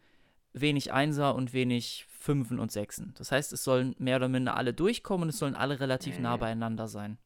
[0.53, 3.15] wenig Einser und wenig Fünfen und Sechsen.
[3.17, 6.35] Das heißt, es sollen mehr oder minder alle durchkommen und es sollen alle relativ nah
[6.35, 6.41] mhm.
[6.41, 7.17] beieinander sein.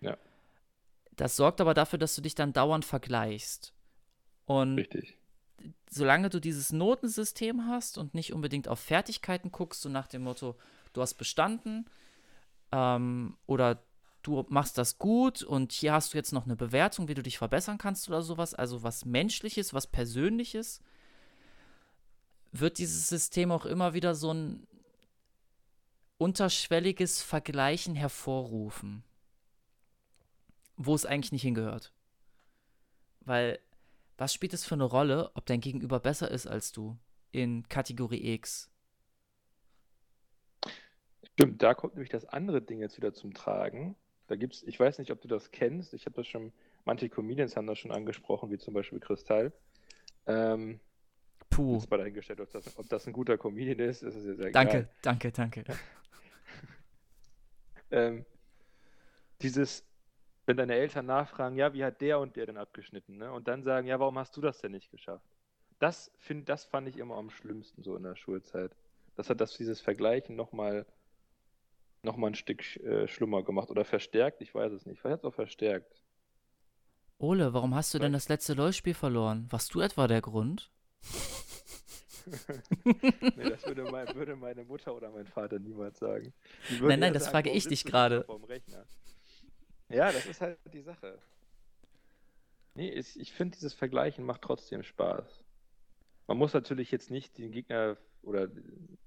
[0.00, 0.16] Ja.
[1.16, 3.74] Das sorgt aber dafür, dass du dich dann dauernd vergleichst.
[4.46, 5.18] Und Richtig.
[5.90, 10.56] solange du dieses Notensystem hast und nicht unbedingt auf Fertigkeiten guckst, so nach dem Motto,
[10.92, 11.86] du hast bestanden,
[12.72, 13.82] ähm, oder
[14.22, 17.38] du machst das gut und hier hast du jetzt noch eine Bewertung, wie du dich
[17.38, 20.80] verbessern kannst oder sowas, also was Menschliches, was Persönliches,
[22.52, 24.66] wird dieses System auch immer wieder so ein
[26.18, 29.04] unterschwelliges Vergleichen hervorrufen,
[30.76, 31.92] wo es eigentlich nicht hingehört.
[33.20, 33.58] Weil,
[34.16, 36.96] was spielt es für eine Rolle, ob dein Gegenüber besser ist als du
[37.32, 38.70] in Kategorie X?
[41.34, 43.96] Stimmt, da kommt nämlich das andere Ding jetzt wieder zum Tragen.
[44.28, 46.52] Da gibt's, ich weiß nicht, ob du das kennst, ich habe das schon,
[46.84, 49.52] manche Comedians haben das schon angesprochen, wie zum Beispiel Kristall.
[50.26, 50.80] Ähm,
[51.50, 51.76] Puh.
[51.76, 54.50] Ist mal dahingestellt, ob das, ob das ein guter Comedian ist, ist es ja sehr
[54.50, 54.90] Danke, egal.
[55.02, 55.64] danke, danke.
[57.90, 58.24] ähm,
[59.40, 59.84] dieses,
[60.46, 63.32] wenn deine Eltern nachfragen, ja, wie hat der und der denn abgeschnitten, ne?
[63.32, 65.26] Und dann sagen, ja, warum hast du das denn nicht geschafft?
[65.78, 68.74] Das, find, das fand ich immer am schlimmsten so in der Schulzeit.
[69.16, 70.86] Das hat das, dieses Vergleichen nochmal
[72.04, 75.00] nochmal ein Stück äh, schlimmer gemacht oder verstärkt, ich weiß es nicht.
[75.00, 76.02] Vielleicht hat es auch verstärkt.
[77.18, 79.46] Ole, warum hast du denn das letzte LoL-Spiel verloren?
[79.50, 80.70] Warst du etwa der Grund?
[82.84, 86.32] nee, das würde, mein, würde, meine Mutter oder mein Vater niemals sagen.
[86.80, 88.26] Nein, nein, das sagen, frage ich dich gerade.
[89.88, 91.18] Ja, das ist halt die Sache.
[92.74, 95.44] Nee, ich, ich finde, dieses Vergleichen macht trotzdem Spaß.
[96.26, 98.48] Man muss natürlich jetzt nicht den Gegner oder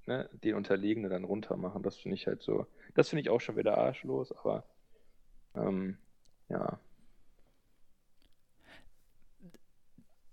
[0.06, 1.84] ne, den Unterlegenen dann runter machen.
[1.84, 2.68] Das finde ich halt so.
[2.96, 4.64] Das finde ich auch schon wieder arschlos, aber
[5.56, 5.98] ähm,
[6.50, 6.80] ja.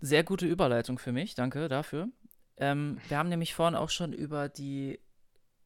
[0.00, 2.08] Sehr gute Überleitung für mich, danke dafür.
[2.56, 5.00] Ähm, wir haben nämlich vorhin auch schon über die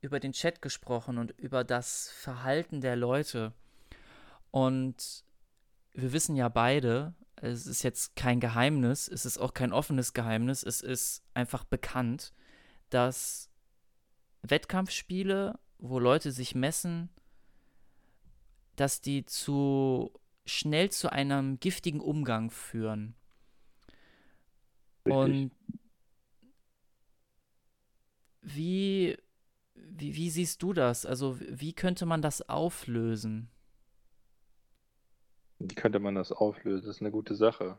[0.01, 3.53] über den Chat gesprochen und über das Verhalten der Leute.
[4.51, 5.25] Und
[5.93, 10.63] wir wissen ja beide, es ist jetzt kein Geheimnis, es ist auch kein offenes Geheimnis,
[10.63, 12.33] es ist einfach bekannt,
[12.91, 13.51] dass
[14.43, 17.09] Wettkampfspiele, wo Leute sich messen,
[18.77, 20.13] dass die zu
[20.45, 23.15] schnell zu einem giftigen Umgang führen.
[25.05, 25.17] Richtig.
[25.17, 25.51] Und
[28.41, 29.17] wie,
[29.75, 31.05] wie, wie siehst du das?
[31.05, 33.51] Also wie könnte man das auflösen?
[35.59, 36.87] Wie könnte man das auflösen?
[36.87, 37.79] Das ist eine gute Sache.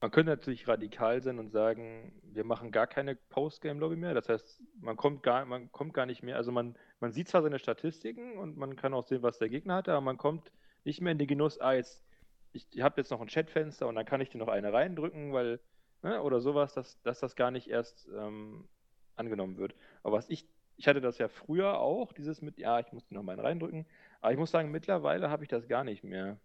[0.00, 4.14] Man könnte natürlich radikal sein und sagen, wir machen gar keine Postgame-Lobby mehr.
[4.14, 7.42] Das heißt, man kommt gar, man kommt gar nicht mehr, also man, man sieht zwar
[7.42, 10.52] seine Statistiken und man kann auch sehen, was der Gegner hatte, aber man kommt
[10.84, 12.04] nicht mehr in den Genuss, ah, jetzt,
[12.52, 15.32] ich, ich habe jetzt noch ein Chatfenster und dann kann ich dir noch eine reindrücken,
[15.32, 15.60] weil,
[16.02, 18.68] ne, oder sowas, dass, dass das gar nicht erst ähm,
[19.16, 19.74] angenommen wird.
[20.04, 20.46] Aber was ich,
[20.76, 23.40] ich hatte das ja früher auch, dieses mit, ja, ich muss dir noch mal einen
[23.40, 23.84] reindrücken,
[24.20, 26.38] aber ich muss sagen, mittlerweile habe ich das gar nicht mehr.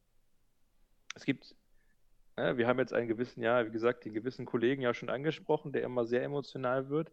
[1.15, 1.55] Es gibt
[2.37, 5.71] Ne, wir haben jetzt einen gewissen, ja, wie gesagt, den gewissen Kollegen ja schon angesprochen,
[5.71, 7.11] der immer sehr emotional wird.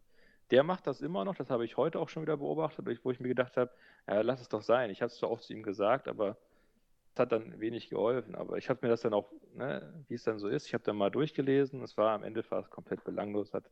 [0.51, 3.21] Der macht das immer noch, das habe ich heute auch schon wieder beobachtet, wo ich
[3.21, 3.71] mir gedacht habe,
[4.09, 4.91] ja, lass es doch sein.
[4.91, 6.39] Ich habe es zwar oft zu ihm gesagt, aber
[7.15, 8.35] es hat dann wenig geholfen.
[8.35, 10.85] Aber ich habe mir das dann auch, ne, wie es dann so ist, ich habe
[10.85, 11.83] dann mal durchgelesen.
[11.83, 13.53] Es war am Ende fast komplett belanglos.
[13.55, 13.71] Hat,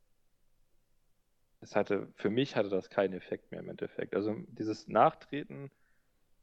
[1.61, 4.15] es hatte, für mich hatte das keinen Effekt mehr im Endeffekt.
[4.15, 5.71] Also dieses Nachtreten,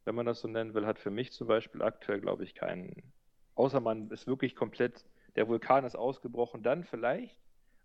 [0.05, 3.13] wenn man das so nennen will, hat für mich zum Beispiel aktuell, glaube ich, keinen
[3.55, 7.37] Außer man ist wirklich komplett, der Vulkan ist ausgebrochen, dann vielleicht.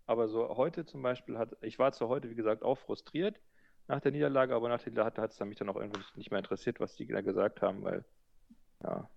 [0.05, 3.39] Aber so heute zum Beispiel hat, ich war zwar heute, wie gesagt, auch frustriert,
[3.87, 6.39] nach der Niederlage, aber nach der Niederlage hat es mich dann auch irgendwie nicht mehr
[6.39, 8.05] interessiert, was die da gesagt haben, weil,
[8.83, 9.09] ja.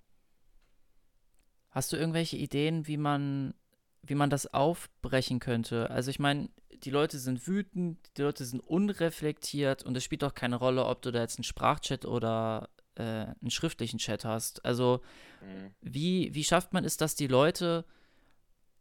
[1.70, 3.54] Hast du irgendwelche Ideen, wie man,
[4.02, 5.90] wie man das aufbrechen könnte?
[5.90, 6.48] Also ich meine,
[6.84, 11.02] die Leute sind wütend, die Leute sind unreflektiert und es spielt auch keine Rolle, ob
[11.02, 14.64] du da jetzt einen Sprachchat oder äh, einen schriftlichen Chat hast.
[14.64, 15.00] Also
[15.42, 15.74] mhm.
[15.80, 17.84] wie, wie schafft man es, dass die Leute,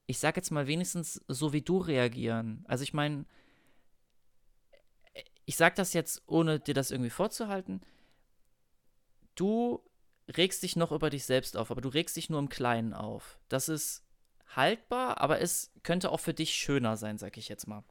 [0.05, 2.63] ich sag jetzt mal wenigstens so wie du reagieren?
[2.67, 3.25] Also ich meine,
[5.45, 7.81] ich sag das jetzt, ohne dir das irgendwie vorzuhalten.
[9.35, 9.83] Du
[10.37, 13.39] regst dich noch über dich selbst auf, aber du regst dich nur im Kleinen auf.
[13.49, 14.05] Das ist
[14.55, 17.83] haltbar, aber es könnte auch für dich schöner sein, sag ich jetzt mal.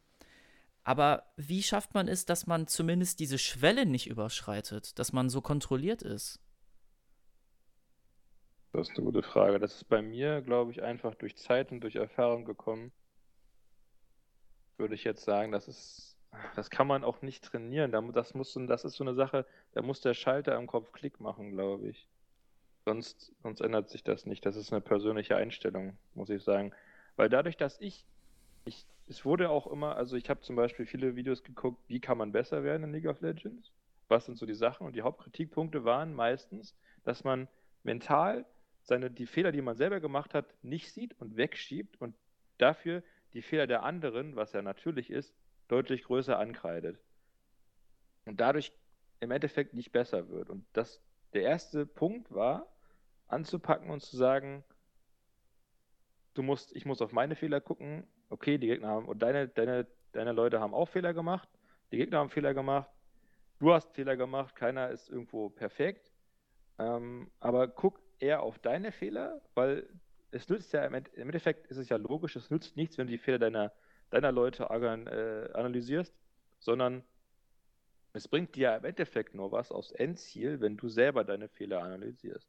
[0.84, 5.40] Aber wie schafft man es, dass man zumindest diese Schwelle nicht überschreitet, dass man so
[5.40, 6.40] kontrolliert ist?
[8.72, 9.58] Das ist eine gute Frage.
[9.58, 12.90] Das ist bei mir, glaube ich, einfach durch Zeit und durch Erfahrung gekommen.
[14.78, 16.16] Würde ich jetzt sagen, das ist,
[16.56, 17.92] das kann man auch nicht trainieren.
[18.12, 21.52] Das, muss, das ist so eine Sache, da muss der Schalter im Kopf Klick machen,
[21.52, 22.08] glaube ich.
[22.84, 24.44] Sonst, sonst ändert sich das nicht.
[24.46, 26.72] Das ist eine persönliche Einstellung, muss ich sagen.
[27.16, 28.06] Weil dadurch, dass ich,
[28.64, 32.16] ich es wurde auch immer, also ich habe zum Beispiel viele Videos geguckt, wie kann
[32.16, 33.70] man besser werden in League of Legends?
[34.08, 34.86] Was sind so die Sachen?
[34.86, 37.46] Und die Hauptkritikpunkte waren meistens, dass man
[37.82, 38.46] mental
[38.80, 42.14] seine, die Fehler, die man selber gemacht hat, nicht sieht und wegschiebt und
[42.56, 43.02] dafür
[43.34, 45.34] die Fehler der anderen, was ja natürlich ist,
[45.68, 46.98] deutlich größer ankreidet.
[48.24, 48.72] Und dadurch
[49.20, 50.48] im Endeffekt nicht besser wird.
[50.48, 51.02] Und das,
[51.34, 52.66] der erste Punkt war,
[53.28, 54.64] anzupacken und zu sagen,
[56.32, 59.86] du musst, ich muss auf meine Fehler gucken, okay, die Gegner haben, und deine, deine,
[60.12, 61.48] deine Leute haben auch Fehler gemacht,
[61.92, 62.90] die Gegner haben Fehler gemacht,
[63.58, 66.10] du hast Fehler gemacht, keiner ist irgendwo perfekt.
[66.78, 69.86] Ähm, aber guck eher auf deine Fehler, weil
[70.30, 73.18] es nützt ja im Endeffekt ist es ja logisch, es nützt nichts, wenn du die
[73.18, 73.72] Fehler deiner,
[74.10, 76.14] deiner Leute äh, analysierst,
[76.58, 77.04] sondern
[78.14, 82.48] es bringt dir im Endeffekt nur was aufs Endziel, wenn du selber deine Fehler analysierst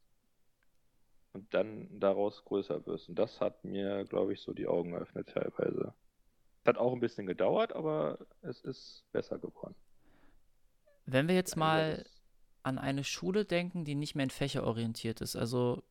[1.34, 3.10] und dann daraus größer wirst.
[3.10, 5.94] Und das hat mir, glaube ich, so die Augen geöffnet teilweise.
[6.62, 9.76] Es hat auch ein bisschen gedauert, aber es ist besser geworden.
[11.06, 12.06] Wenn wir jetzt mal
[12.62, 15.84] an eine Schule denken, die nicht mehr in Fächer orientiert ist, also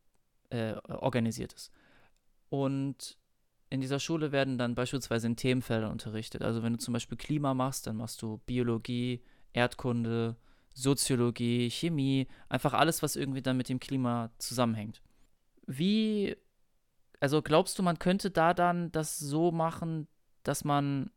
[0.48, 1.70] äh, organisiert ist.
[2.48, 3.18] Und
[3.68, 6.42] in dieser Schule werden dann beispielsweise in Themenfeldern unterrichtet.
[6.42, 9.22] Also wenn du zum Beispiel Klima machst, dann machst du Biologie,
[9.52, 10.36] Erdkunde,
[10.74, 15.02] Soziologie, Chemie, einfach alles, was irgendwie dann mit dem Klima zusammenhängt.
[15.78, 16.36] Wie,
[17.20, 20.08] also glaubst du, man könnte da dann das so machen,
[20.42, 21.10] dass man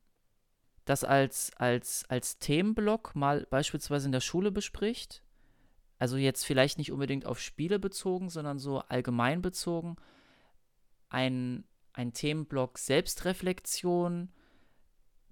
[0.85, 5.23] das als, als, als Themenblock mal beispielsweise in der Schule bespricht?
[5.97, 9.95] Also jetzt vielleicht nicht unbedingt auf Spiele bezogen, sondern so allgemein bezogen.
[11.09, 14.29] Ein, ein Themenblock Selbstreflexion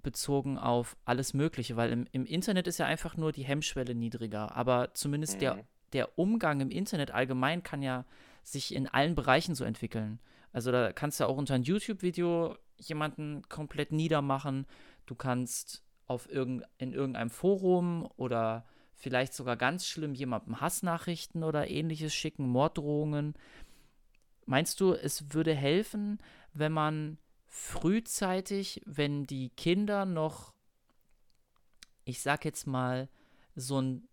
[0.01, 4.55] bezogen auf alles Mögliche, weil im, im Internet ist ja einfach nur die Hemmschwelle niedriger.
[4.55, 5.39] Aber zumindest mhm.
[5.39, 8.05] der, der Umgang im Internet allgemein kann ja
[8.43, 10.19] sich in allen Bereichen so entwickeln.
[10.51, 14.67] Also da kannst du auch unter ein YouTube-Video jemanden komplett niedermachen.
[15.05, 21.69] Du kannst auf irgend, in irgendeinem Forum oder vielleicht sogar ganz schlimm jemandem Hassnachrichten oder
[21.69, 23.33] ähnliches schicken, Morddrohungen.
[24.45, 26.19] Meinst du, es würde helfen,
[26.53, 27.17] wenn man
[27.47, 30.53] frühzeitig, wenn die Kinder noch,
[32.05, 33.09] ich sag jetzt mal,
[33.55, 34.07] so ein,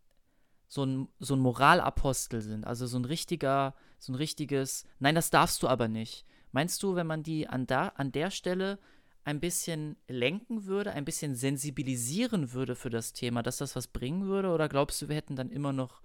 [0.68, 5.30] so ein, so ein Moralapostel sind, also so ein richtiger, so ein richtiges, nein, das
[5.30, 6.24] darfst du aber nicht.
[6.53, 8.78] Meinst du, wenn man die an, da, an der Stelle
[9.24, 14.26] ein bisschen lenken würde, ein bisschen sensibilisieren würde für das Thema, dass das was bringen
[14.26, 14.48] würde?
[14.48, 16.01] Oder glaubst du, wir hätten dann immer noch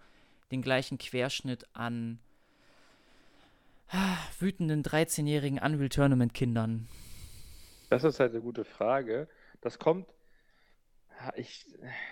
[0.52, 2.20] den gleichen Querschnitt an
[3.88, 6.88] ah, wütenden 13-jährigen Unreal Tournament Kindern?
[7.90, 9.30] Das ist halt eine gute Frage.
[9.62, 10.08] Das kommt,
[11.36, 11.66] ich,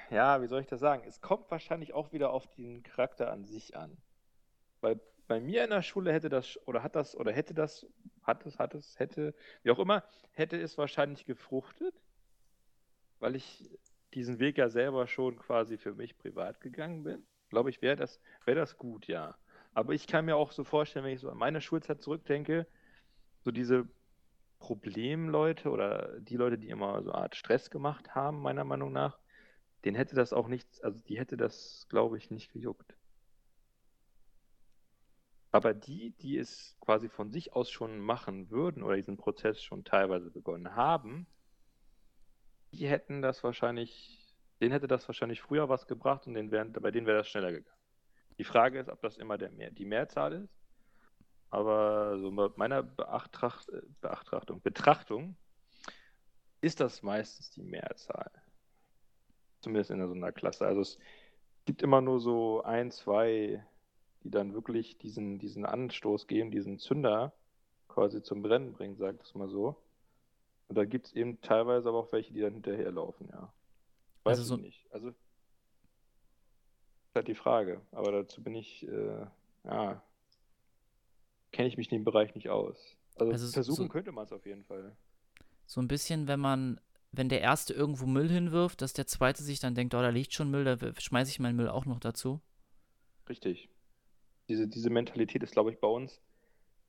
[0.10, 1.04] ja, wie soll ich das sagen?
[1.06, 3.98] Es kommt wahrscheinlich auch wieder auf den Charakter an sich an.
[4.82, 7.86] Weil bei mir in der Schule hätte das oder hat das oder hätte das,
[8.24, 11.96] hat es, hat es, hätte, wie auch immer, hätte es wahrscheinlich gefruchtet,
[13.20, 13.70] weil ich
[14.14, 17.26] diesen Weg ja selber schon quasi für mich privat gegangen bin.
[17.50, 19.38] Glaube ich, wäre das, wäre das gut, ja.
[19.74, 22.68] Aber ich kann mir auch so vorstellen, wenn ich so an meine Schulzeit zurückdenke,
[23.44, 23.88] so diese
[24.60, 29.20] Problemleute oder die Leute, die immer so eine Art Stress gemacht haben, meiner Meinung nach,
[29.86, 32.96] den hätte das auch nicht, also die hätte das, glaube ich, nicht gejuckt.
[35.54, 39.84] Aber die, die es quasi von sich aus schon machen würden oder diesen Prozess schon
[39.84, 41.28] teilweise begonnen haben,
[42.72, 46.90] die hätten das wahrscheinlich, denen hätte das wahrscheinlich früher was gebracht und denen wär, bei
[46.90, 47.78] denen wäre das schneller gegangen.
[48.40, 50.60] Die Frage ist, ob das immer der Mehr, die Mehrzahl ist.
[51.52, 55.38] Aber so bei meiner Beachtracht, Beachtrachtung, Betrachtung
[56.62, 58.32] ist das meistens die Mehrzahl.
[59.62, 60.66] Zumindest in so einer Klasse.
[60.66, 60.98] Also es
[61.66, 63.64] gibt immer nur so ein, zwei,
[64.24, 67.34] die dann wirklich diesen, diesen Anstoß geben, diesen Zünder
[67.88, 69.76] quasi zum Brennen bringen, sag ich mal so.
[70.68, 73.54] Und da gibt es eben teilweise aber auch welche, die dann hinterherlaufen, ja.
[74.24, 74.88] Weiß also so ich nicht.
[74.92, 75.18] Also, das
[77.10, 77.82] ist halt die Frage.
[77.92, 79.26] Aber dazu bin ich, äh,
[79.66, 80.02] ja,
[81.52, 82.78] kenne ich mich in dem Bereich nicht aus.
[83.16, 84.96] Also, also versuchen so, könnte man es auf jeden Fall.
[85.66, 86.80] So ein bisschen, wenn man,
[87.12, 90.34] wenn der Erste irgendwo Müll hinwirft, dass der Zweite sich dann denkt, oh, da liegt
[90.34, 92.42] schon Müll, da schmeiße ich meinen Müll auch noch dazu.
[93.30, 93.70] Richtig.
[94.54, 96.22] Diese, diese Mentalität ist, glaube ich, bei uns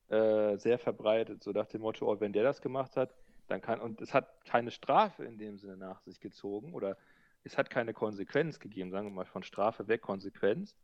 [0.09, 3.15] äh, sehr verbreitet, so nach dem Motto, oh, wenn der das gemacht hat,
[3.49, 6.99] dann kann, und es hat keine Strafe in dem Sinne nach sich gezogen oder
[7.43, 10.77] es hat keine Konsequenz gegeben, sagen wir mal von Strafe weg Konsequenz,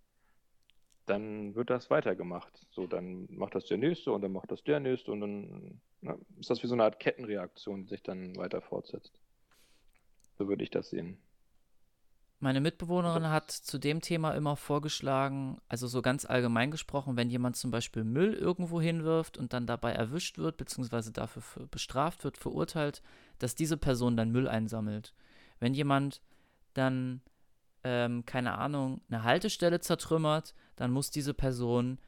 [1.05, 2.67] dann wird das weitergemacht.
[2.71, 6.13] So, dann macht das der Nächste und dann macht das der Nächste und dann na,
[6.13, 9.21] ne, ist das wie so eine Art Kettenreaktion, die sich dann weiter fortsetzt.
[10.39, 11.19] So würde ich das sehen.
[12.43, 17.57] Meine Mitbewohnerin hat zu dem Thema immer vorgeschlagen, also so ganz allgemein gesprochen, wenn jemand
[17.57, 23.03] zum Beispiel Müll irgendwo hinwirft und dann dabei erwischt wird, beziehungsweise dafür bestraft wird, verurteilt,
[23.39, 25.13] dass diese Person dann Müll einsammelt.
[25.59, 26.23] Wenn jemand
[26.73, 27.21] dann,
[27.85, 31.99] ähm, keine Ahnung, eine Haltestelle zertrümmert, dann muss diese Person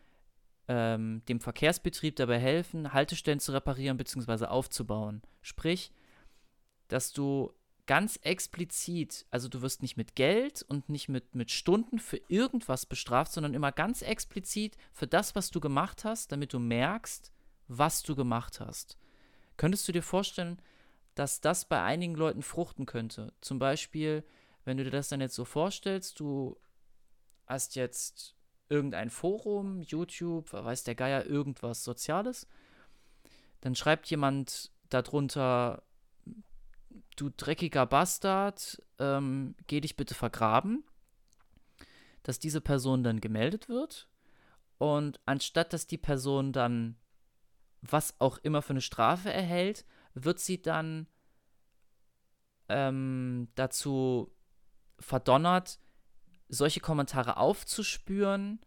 [0.67, 4.47] ähm, dem Verkehrsbetrieb dabei helfen, Haltestellen zu reparieren bzw.
[4.47, 5.21] aufzubauen.
[5.43, 5.93] Sprich,
[6.89, 7.53] dass du
[7.87, 12.87] ganz explizit, also du wirst nicht mit Geld und nicht mit, mit Stunden für irgendwas
[12.87, 17.33] bestraft, sondern immer ganz explizit für das, was du gemacht hast, damit du merkst,
[17.69, 18.97] was du gemacht hast.
[19.57, 20.61] Könntest du dir vorstellen,
[21.15, 23.33] dass das bei einigen Leuten fruchten könnte?
[23.41, 24.25] Zum Beispiel,
[24.65, 26.57] wenn du dir das dann jetzt so vorstellst, du
[27.47, 28.37] hast jetzt
[28.69, 32.47] irgendein Forum, YouTube, weiß der Geier, irgendwas Soziales,
[33.61, 35.83] dann schreibt jemand darunter,
[37.17, 40.85] du dreckiger Bastard, ähm, geh dich bitte vergraben,
[42.23, 44.09] dass diese Person dann gemeldet wird.
[44.79, 46.97] Und anstatt dass die Person dann
[47.83, 49.85] was auch immer für eine Strafe erhält,
[50.15, 51.07] wird sie dann
[52.69, 54.33] ähm, dazu
[54.99, 55.81] verdonnert,
[56.49, 58.61] solche Kommentare aufzuspüren,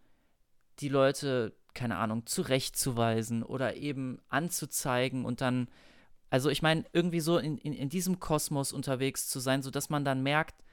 [0.80, 5.70] die Leute, keine Ahnung, zurechtzuweisen oder eben anzuzeigen und dann
[6.36, 10.04] also ich meine, irgendwie so in, in, in diesem Kosmos unterwegs zu sein, sodass man
[10.04, 10.66] dann merkt,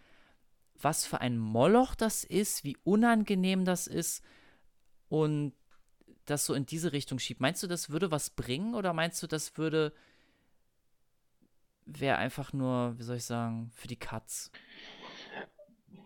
[0.75, 4.25] was für ein Moloch das ist, wie unangenehm das ist
[5.09, 5.53] und
[6.25, 7.41] das so in diese Richtung schiebt.
[7.41, 9.93] Meinst du, das würde was bringen oder meinst du, das würde
[11.87, 14.51] wäre einfach nur, wie soll ich sagen, für die Katz?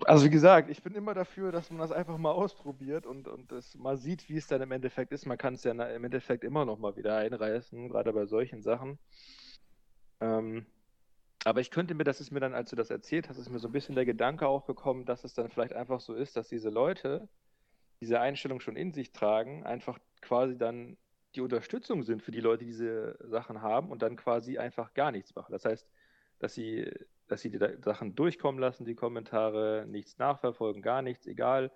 [0.05, 3.51] Also wie gesagt, ich bin immer dafür, dass man das einfach mal ausprobiert und, und
[3.51, 5.25] das mal sieht, wie es dann im Endeffekt ist.
[5.25, 8.99] Man kann es ja im Endeffekt immer noch mal wieder einreißen, gerade bei solchen Sachen.
[10.21, 10.67] Ähm,
[11.45, 13.59] aber ich könnte mir, das ist mir dann, als du das erzählt hast, ist mir
[13.59, 16.49] so ein bisschen der Gedanke auch gekommen, dass es dann vielleicht einfach so ist, dass
[16.49, 17.29] diese Leute
[18.01, 20.97] diese Einstellung schon in sich tragen, einfach quasi dann
[21.35, 25.13] die Unterstützung sind für die Leute, die diese Sachen haben und dann quasi einfach gar
[25.13, 25.53] nichts machen.
[25.53, 25.89] Das heißt,
[26.39, 26.91] dass sie,
[27.29, 31.71] dass sie die Sachen durchkommen lassen, die Kommentare, nichts nachverfolgen, gar nichts, egal,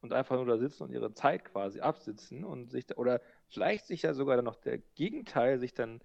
[0.00, 4.02] und einfach nur da sitzen und ihre Zeit quasi absitzen und sich, oder vielleicht sich
[4.02, 6.00] ja sogar dann noch der Gegenteil, sich dann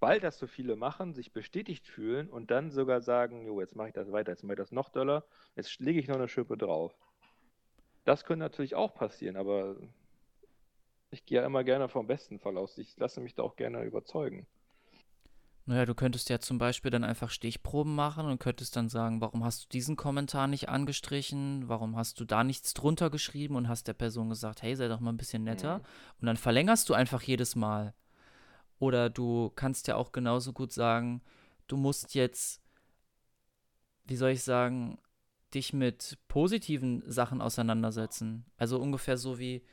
[0.00, 3.88] weil das so viele machen, sich bestätigt fühlen und dann sogar sagen, jo, jetzt mache
[3.88, 5.24] ich das weiter, jetzt mache ich das noch doller,
[5.56, 6.94] jetzt lege ich noch eine Schippe drauf.
[8.04, 9.76] Das könnte natürlich auch passieren, aber
[11.10, 12.78] ich gehe ja immer gerne vom besten Fall aus.
[12.78, 14.46] Ich lasse mich da auch gerne überzeugen.
[15.68, 19.44] Naja, du könntest ja zum Beispiel dann einfach Stichproben machen und könntest dann sagen, warum
[19.44, 21.68] hast du diesen Kommentar nicht angestrichen?
[21.68, 25.00] Warum hast du da nichts drunter geschrieben und hast der Person gesagt, hey, sei doch
[25.00, 25.78] mal ein bisschen netter?
[25.78, 25.84] Mhm.
[26.22, 27.92] Und dann verlängerst du einfach jedes Mal.
[28.78, 31.22] Oder du kannst ja auch genauso gut sagen,
[31.66, 32.62] du musst jetzt,
[34.04, 34.98] wie soll ich sagen,
[35.54, 38.44] dich mit positiven Sachen auseinandersetzen.
[38.56, 39.64] Also ungefähr so wie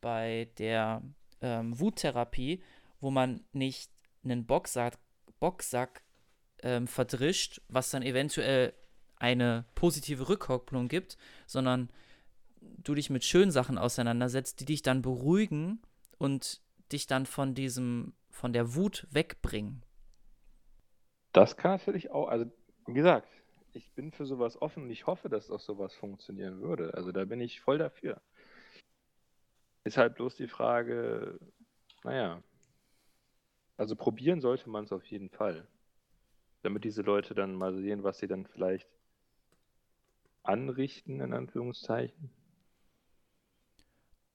[0.00, 1.02] bei der
[1.40, 2.62] ähm, Wuttherapie,
[3.00, 3.90] wo man nicht
[4.24, 4.98] einen Boxsack,
[5.38, 6.02] Boxsack
[6.62, 8.72] ähm, verdrischt, was dann eventuell
[9.16, 11.16] eine positive Rückkopplung gibt,
[11.46, 11.90] sondern
[12.60, 15.80] du dich mit schönen Sachen auseinandersetzt, die dich dann beruhigen
[16.18, 19.84] und dich dann von diesem von der Wut wegbringen.
[21.32, 22.50] Das kann natürlich auch, also
[22.86, 23.28] wie gesagt,
[23.72, 26.94] ich bin für sowas offen und ich hoffe, dass auch sowas funktionieren würde.
[26.94, 28.20] Also da bin ich voll dafür.
[29.84, 31.38] Ist halt bloß die Frage,
[32.04, 32.42] naja,
[33.76, 35.66] also probieren sollte man es auf jeden Fall.
[36.62, 38.88] Damit diese Leute dann mal sehen, was sie dann vielleicht
[40.42, 42.30] anrichten, in Anführungszeichen.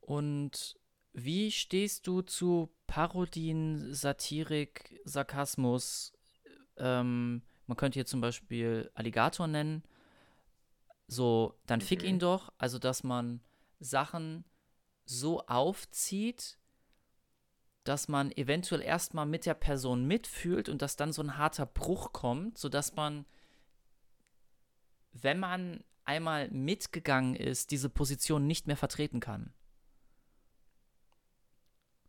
[0.01, 0.79] Und
[1.13, 6.13] wie stehst du zu Parodien, Satirik, Sarkasmus?
[6.77, 9.83] Ähm, man könnte hier zum Beispiel Alligator nennen.
[11.07, 12.07] So, dann fick Mhm.
[12.09, 12.51] ihn doch.
[12.57, 13.41] Also, dass man
[13.79, 14.45] Sachen
[15.05, 16.57] so aufzieht,
[17.83, 22.11] dass man eventuell erstmal mit der Person mitfühlt und dass dann so ein harter Bruch
[22.11, 23.25] kommt, sodass man,
[25.13, 29.53] wenn man einmal mitgegangen ist, diese Position nicht mehr vertreten kann.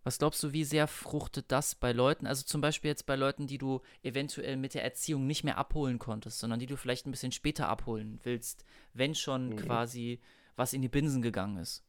[0.08, 2.26] Was glaubst du, wie sehr fruchtet das bei Leuten?
[2.26, 5.98] Also zum Beispiel jetzt bei Leuten, die du eventuell mit der Erziehung nicht mehr abholen
[5.98, 9.54] konntest, sondern die du vielleicht ein bisschen später abholen willst, wenn schon Mhm.
[9.54, 10.18] quasi
[10.56, 11.84] was in die Binsen gegangen ist.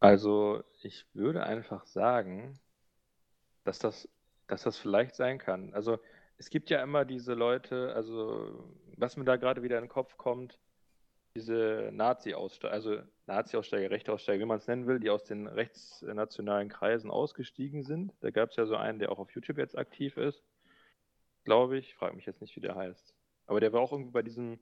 [0.00, 2.60] Also, ich würde einfach sagen,
[3.64, 4.08] dass das,
[4.48, 5.72] dass das vielleicht sein kann.
[5.74, 5.98] Also,
[6.38, 10.16] es gibt ja immer diese Leute, also, was mir da gerade wieder in den Kopf
[10.16, 10.58] kommt,
[11.34, 17.10] diese Nazi-Aussteiger, also Nazi-Aussteiger, Rechte-Aussteiger, wie man es nennen will, die aus den rechtsnationalen Kreisen
[17.10, 18.12] ausgestiegen sind.
[18.20, 20.42] Da gab es ja so einen, der auch auf YouTube jetzt aktiv ist,
[21.44, 21.94] glaube ich.
[21.94, 23.14] Frage mich jetzt nicht, wie der heißt.
[23.46, 24.58] Aber der war auch irgendwie bei diesem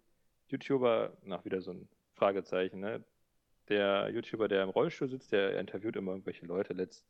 [0.49, 3.05] YouTuber, nach wieder so ein Fragezeichen, ne?
[3.69, 7.07] Der YouTuber, der im Rollstuhl sitzt, der interviewt immer irgendwelche Leute, letzt,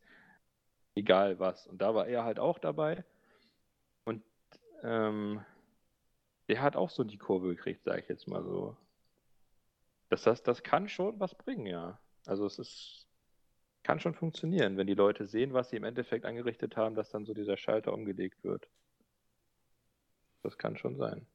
[0.95, 1.65] egal was.
[1.67, 3.03] Und da war er halt auch dabei.
[4.05, 4.23] Und
[4.83, 5.43] ähm,
[6.47, 8.77] der hat auch so die Kurve gekriegt, sage ich jetzt mal so.
[10.11, 11.97] Das, das, das kann schon was bringen, ja.
[12.25, 13.07] Also es ist,
[13.81, 17.23] kann schon funktionieren, wenn die Leute sehen, was sie im Endeffekt angerichtet haben, dass dann
[17.23, 18.67] so dieser Schalter umgelegt wird.
[20.43, 21.25] Das kann schon sein.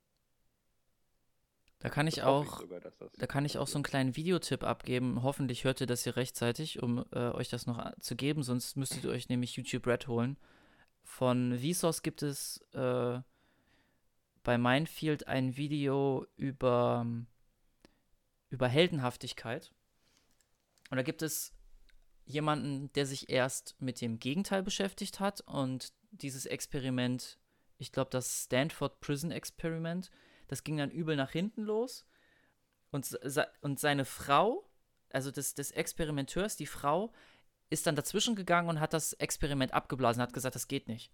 [1.78, 4.14] Da kann ich Das auch, sogar, dass das da kann ich auch so einen kleinen
[4.14, 5.22] Videotipp abgeben.
[5.22, 9.04] Hoffentlich hört ihr das hier rechtzeitig, um äh, euch das noch zu geben, sonst müsstet
[9.04, 10.36] ihr euch nämlich YouTube Red holen.
[11.02, 13.20] Von Vsauce gibt es äh,
[14.42, 17.06] bei Minefield ein Video über,
[18.50, 19.72] über Heldenhaftigkeit.
[20.90, 21.52] Und da gibt es
[22.24, 27.38] jemanden, der sich erst mit dem Gegenteil beschäftigt hat und dieses Experiment,
[27.78, 30.10] ich glaube, das Stanford Prison Experiment,
[30.48, 32.06] das ging dann übel nach hinten los.
[32.90, 33.18] Und,
[33.60, 34.68] und seine Frau,
[35.10, 37.12] also des, des Experimenteurs, die Frau,
[37.68, 41.12] ist dann dazwischen gegangen und hat das Experiment abgeblasen, hat gesagt, das geht nicht.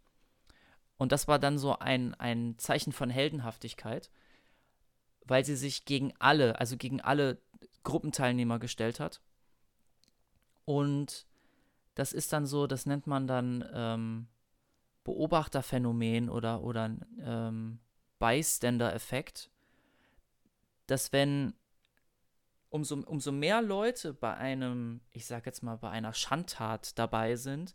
[0.98, 4.10] Und das war dann so ein, ein Zeichen von Heldenhaftigkeit,
[5.24, 7.38] weil sie sich gegen alle, also gegen alle
[7.84, 9.20] Gruppenteilnehmer gestellt hat.
[10.64, 11.26] Und
[11.94, 14.28] das ist dann so, das nennt man dann ähm,
[15.04, 17.80] Beobachterphänomen oder, oder ähm,
[18.18, 19.50] Bystander-Effekt,
[20.86, 21.54] dass wenn
[22.70, 27.74] umso, umso mehr Leute bei einem, ich sag jetzt mal, bei einer Schandtat dabei sind,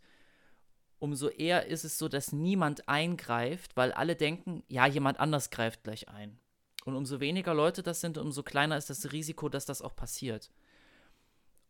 [0.98, 5.84] umso eher ist es so, dass niemand eingreift, weil alle denken, ja, jemand anders greift
[5.84, 6.40] gleich ein.
[6.88, 10.50] Und umso weniger Leute das sind, umso kleiner ist das Risiko, dass das auch passiert.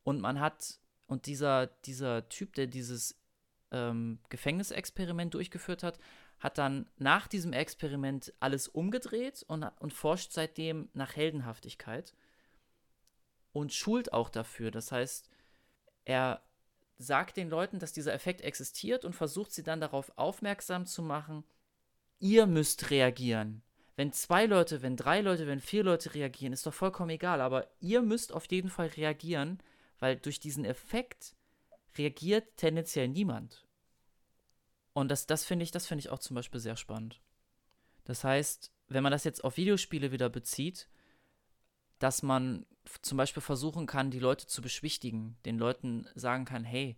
[0.04, 3.20] Und man hat, und dieser, dieser Typ, der dieses
[3.72, 5.98] ähm, Gefängnisexperiment durchgeführt hat,
[6.38, 12.14] hat dann nach diesem Experiment alles umgedreht und, und forscht seitdem nach Heldenhaftigkeit
[13.50, 14.70] und schult auch dafür.
[14.70, 15.28] Das heißt,
[16.04, 16.44] er
[16.96, 21.42] sagt den Leuten, dass dieser Effekt existiert und versucht sie dann darauf aufmerksam zu machen,
[22.20, 23.64] ihr müsst reagieren.
[23.98, 27.66] Wenn zwei Leute, wenn drei Leute, wenn vier Leute reagieren, ist doch vollkommen egal, aber
[27.80, 29.58] ihr müsst auf jeden Fall reagieren,
[29.98, 31.34] weil durch diesen Effekt
[31.96, 33.66] reagiert tendenziell niemand.
[34.92, 37.20] Und das, das finde ich, das ich auch zum Beispiel sehr spannend.
[38.04, 40.88] Das heißt, wenn man das jetzt auf Videospiele wieder bezieht,
[41.98, 42.66] dass man
[43.02, 46.96] zum Beispiel versuchen kann, die Leute zu beschwichtigen, den Leuten sagen kann, hey,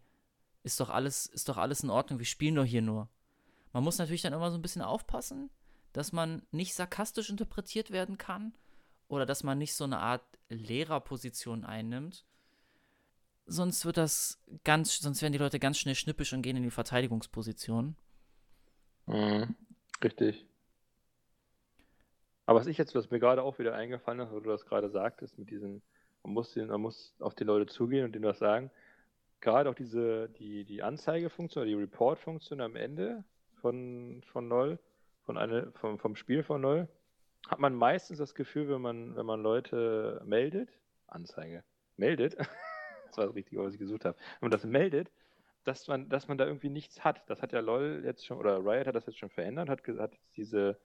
[0.64, 3.08] ist doch alles, ist doch alles in Ordnung, wir spielen doch hier nur.
[3.72, 5.48] Man muss natürlich dann immer so ein bisschen aufpassen,
[5.92, 8.52] dass man nicht sarkastisch interpretiert werden kann
[9.08, 12.24] oder dass man nicht so eine Art Lehrerposition einnimmt.
[13.46, 16.70] Sonst wird das ganz, sonst werden die Leute ganz schnell schnippisch und gehen in die
[16.70, 17.96] Verteidigungsposition.
[19.06, 19.54] Mhm.
[20.02, 20.46] Richtig.
[22.46, 24.90] Aber was ich jetzt, was mir gerade auch wieder eingefallen ist, wo du das gerade
[24.90, 25.82] sagtest, mit diesem,
[26.22, 28.70] man muss, den, man muss auf die Leute zugehen und denen was sagen.
[29.40, 33.24] Gerade auch diese, die, die Anzeigefunktion, die Report-Funktion am Ende
[33.60, 34.78] von, von LOL,
[35.30, 36.88] von eine, vom, vom Spiel von LOL,
[37.48, 40.68] hat man meistens das Gefühl, wenn man, wenn man Leute meldet,
[41.06, 41.62] Anzeige,
[41.96, 42.36] meldet,
[43.06, 45.12] das war das Richtige, was ich gesucht habe, wenn man das meldet,
[45.62, 47.22] dass man, dass man da irgendwie nichts hat.
[47.30, 50.00] Das hat ja LOL jetzt schon, oder Riot hat das jetzt schon verändert, hat, ge-
[50.00, 50.80] hat jetzt diese,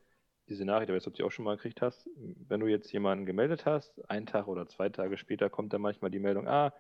[0.47, 2.91] diese Nachricht, aber jetzt, ob du die auch schon mal gekriegt hast, wenn du jetzt
[2.91, 6.71] jemanden gemeldet hast, einen Tag oder zwei Tage später kommt dann manchmal die Meldung, ah,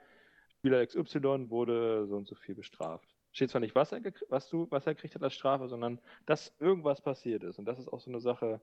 [0.59, 3.14] Spieler XY wurde so und so viel bestraft.
[3.35, 6.53] Steht zwar nicht, was er, was, du, was er gekriegt hat als Strafe, sondern dass
[6.57, 7.59] irgendwas passiert ist.
[7.59, 8.61] Und das ist auch so eine Sache,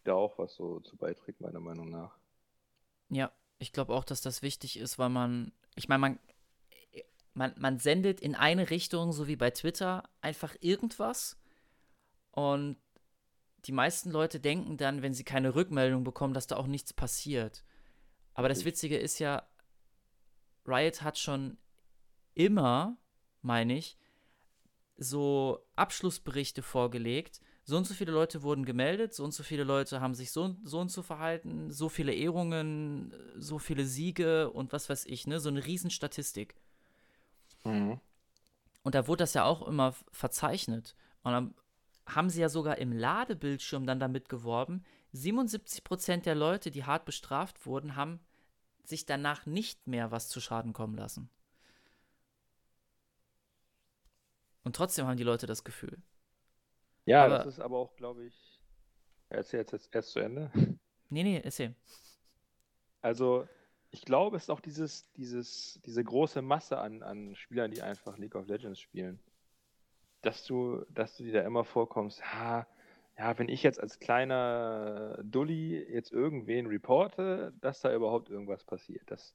[0.00, 2.16] die da auch was so zu beiträgt, meiner Meinung nach.
[3.10, 6.18] Ja, ich glaube auch, dass das wichtig ist, weil man, ich meine, man,
[7.34, 11.38] man, man sendet in eine Richtung, so wie bei Twitter, einfach irgendwas
[12.30, 12.78] und
[13.66, 17.64] die meisten Leute denken dann, wenn sie keine Rückmeldung bekommen, dass da auch nichts passiert.
[18.32, 19.46] Aber das Witzige ist ja,
[20.66, 21.58] Riot hat schon
[22.38, 22.96] immer,
[23.42, 23.96] meine ich,
[24.96, 27.40] so Abschlussberichte vorgelegt.
[27.64, 30.56] So und so viele Leute wurden gemeldet, so und so viele Leute haben sich so,
[30.64, 35.38] so und so verhalten, so viele Ehrungen, so viele Siege und was weiß ich, ne?
[35.38, 36.54] So eine Riesenstatistik.
[37.64, 38.00] Mhm.
[38.84, 40.94] Und da wurde das ja auch immer verzeichnet.
[41.22, 41.54] Und dann
[42.06, 44.82] haben sie ja sogar im Ladebildschirm dann damit geworben,
[45.12, 48.20] 77% der Leute, die hart bestraft wurden, haben
[48.84, 51.28] sich danach nicht mehr was zu Schaden kommen lassen.
[54.64, 55.98] Und trotzdem haben die Leute das Gefühl.
[57.04, 58.60] Ja, aber, das ist aber auch, glaube ich.
[59.30, 60.50] Erzähl jetzt erst zu Ende.
[61.10, 61.74] Nee, nee, erzähl.
[63.00, 63.48] Also,
[63.90, 68.18] ich glaube, es ist auch dieses, dieses, diese große Masse an, an Spielern, die einfach
[68.18, 69.18] League of Legends spielen.
[70.20, 72.66] Dass du, dass du dir da immer vorkommst, ha,
[73.18, 79.10] ja, wenn ich jetzt als kleiner Dulli jetzt irgendwen reporte, dass da überhaupt irgendwas passiert.
[79.10, 79.34] Das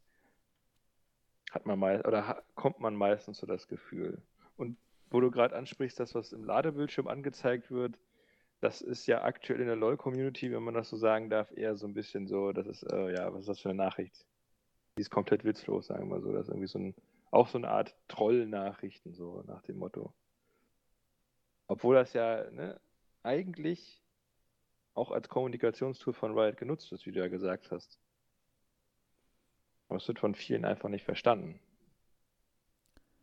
[1.52, 4.22] hat man mal oder kommt man meistens so das Gefühl.
[4.56, 4.78] Und
[5.14, 8.00] wo du gerade ansprichst, das, was im Ladebildschirm angezeigt wird,
[8.62, 11.86] das ist ja aktuell in der LOL-Community, wenn man das so sagen darf, eher so
[11.86, 14.26] ein bisschen so, das ist, äh, ja, was ist das für eine Nachricht?
[14.98, 16.32] Die ist komplett witzlos, sagen wir mal so.
[16.32, 16.96] Das ist irgendwie so ein,
[17.30, 20.14] auch so eine Art Troll-Nachrichten, so nach dem Motto.
[21.68, 22.80] Obwohl das ja ne,
[23.22, 24.02] eigentlich
[24.96, 28.00] auch als Kommunikationstool von Riot genutzt wird, wie du ja gesagt hast.
[29.90, 31.60] Aber es wird von vielen einfach nicht verstanden.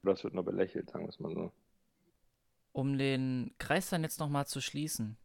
[0.04, 1.52] Oder es wird nur belächelt, sagen wir es mal so.
[2.72, 5.16] Um den Kreis dann jetzt nochmal zu schließen.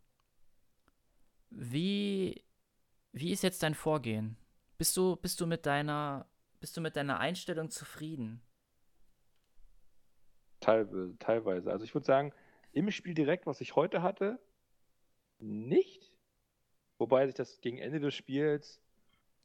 [1.50, 2.44] Wie,
[3.12, 4.38] wie ist jetzt dein Vorgehen?
[4.78, 6.28] Bist du, bist du mit deiner,
[6.60, 8.42] bist du mit deiner Einstellung zufrieden?
[10.60, 11.72] Teilweise.
[11.72, 12.34] Also ich würde sagen,
[12.72, 14.40] im Spiel direkt, was ich heute hatte,
[15.40, 16.12] nicht.
[16.98, 18.82] Wobei sich das gegen Ende des Spiels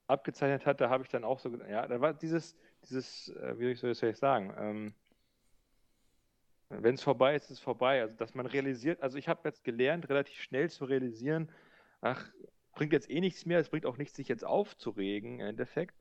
[0.07, 3.74] abgezeichnet hat, da habe ich dann auch so, ja, da war dieses, dieses, äh, wie
[3.74, 4.94] soll ich sagen, ähm,
[6.70, 8.02] wenn es vorbei ist, ist es vorbei.
[8.02, 11.50] Also, dass man realisiert, also ich habe jetzt gelernt, relativ schnell zu realisieren,
[12.00, 12.30] ach,
[12.72, 15.94] bringt jetzt eh nichts mehr, es bringt auch nichts, sich jetzt aufzuregen, im Endeffekt.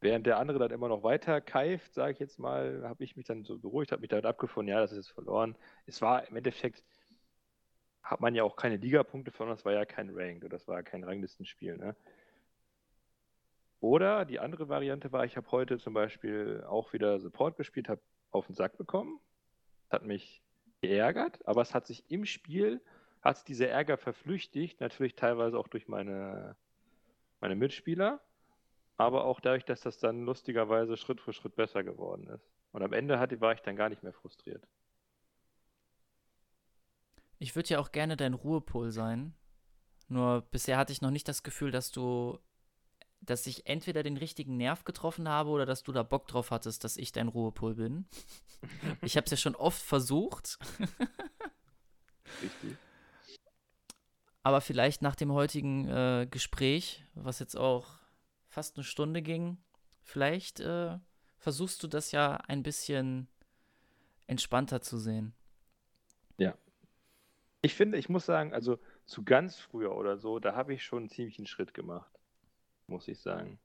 [0.00, 3.26] Während der andere dann immer noch weiter keift, sage ich jetzt mal, habe ich mich
[3.26, 5.56] dann so beruhigt, habe mich damit abgefunden, ja, das ist jetzt verloren.
[5.86, 6.82] Es war im Endeffekt,
[8.02, 11.04] hat man ja auch keine Ligapunkte von, das war ja kein Ranked, das war kein
[11.04, 11.96] Ranglistenspiel, ne?
[13.80, 18.00] Oder die andere Variante war, ich habe heute zum Beispiel auch wieder Support gespielt, habe
[18.30, 19.20] auf den Sack bekommen,
[19.92, 20.42] hat mich
[20.80, 22.80] geärgert, aber es hat sich im Spiel,
[23.20, 26.56] hat sich dieser Ärger verflüchtigt, natürlich teilweise auch durch meine,
[27.40, 28.20] meine Mitspieler,
[28.96, 32.50] aber auch dadurch, dass das dann lustigerweise Schritt für Schritt besser geworden ist.
[32.72, 34.66] Und am Ende hatte, war ich dann gar nicht mehr frustriert.
[37.38, 39.34] Ich würde ja auch gerne dein Ruhepol sein.
[40.08, 42.38] Nur bisher hatte ich noch nicht das Gefühl, dass du
[43.22, 46.84] dass ich entweder den richtigen Nerv getroffen habe oder dass du da Bock drauf hattest,
[46.84, 48.06] dass ich dein Ruhepol bin.
[49.02, 50.58] ich habe es ja schon oft versucht.
[52.42, 52.76] Richtig.
[54.42, 57.86] Aber vielleicht nach dem heutigen äh, Gespräch, was jetzt auch
[58.48, 59.58] fast eine Stunde ging,
[60.02, 60.98] vielleicht äh,
[61.38, 63.28] versuchst du das ja ein bisschen
[64.26, 65.32] entspannter zu sehen.
[66.38, 66.58] Ja.
[67.60, 71.08] Ich finde, ich muss sagen, also zu ganz früher oder so, da habe ich schon
[71.08, 72.12] ziemlich einen Schritt gemacht
[72.92, 73.58] muss ich sagen.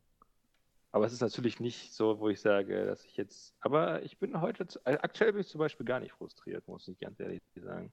[0.92, 3.56] Aber es ist natürlich nicht so, wo ich sage, dass ich jetzt.
[3.60, 4.66] Aber ich bin heute.
[4.84, 7.92] Also aktuell bin ich zum Beispiel gar nicht frustriert, muss ich ganz ehrlich sagen.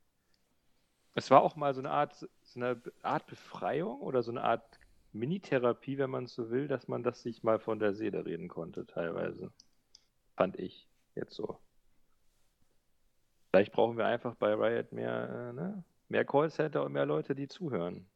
[1.14, 2.28] Es war auch mal so eine Art, so
[2.60, 4.78] eine Art Befreiung oder so eine Art
[5.12, 8.86] Mini-Therapie, wenn man so will, dass man das sich mal von der Seele reden konnte,
[8.86, 9.52] teilweise.
[10.36, 11.60] Fand ich jetzt so.
[13.50, 15.84] Vielleicht brauchen wir einfach bei Riot mehr, äh, ne?
[16.08, 18.06] mehr Callcenter und mehr Leute, die zuhören.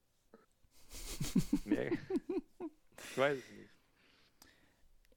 [1.65, 1.93] mehr,
[2.99, 3.71] ich weiß es nicht.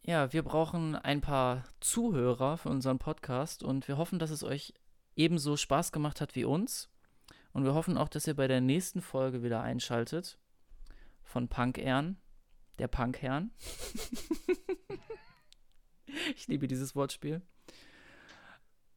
[0.03, 4.73] Ja, wir brauchen ein paar Zuhörer für unseren Podcast und wir hoffen, dass es euch
[5.15, 6.89] ebenso Spaß gemacht hat wie uns.
[7.53, 10.39] Und wir hoffen auch, dass ihr bei der nächsten Folge wieder einschaltet
[11.23, 12.17] von Punk Ern,
[12.79, 13.51] der Punk Herrn.
[16.36, 17.41] ich liebe dieses Wortspiel.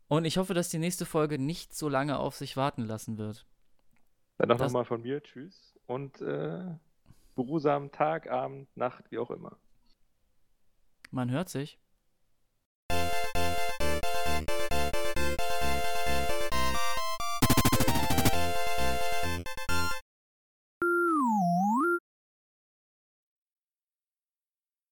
[0.09, 3.47] Und ich hoffe, dass die nächste Folge nicht so lange auf sich warten lassen wird.
[4.39, 5.23] Dann auch nochmal von mir.
[5.23, 5.75] Tschüss.
[5.87, 6.77] Und äh,
[7.35, 9.57] beruhsamen Tag, Abend, Nacht, wie auch immer.
[11.11, 11.79] Man hört sich.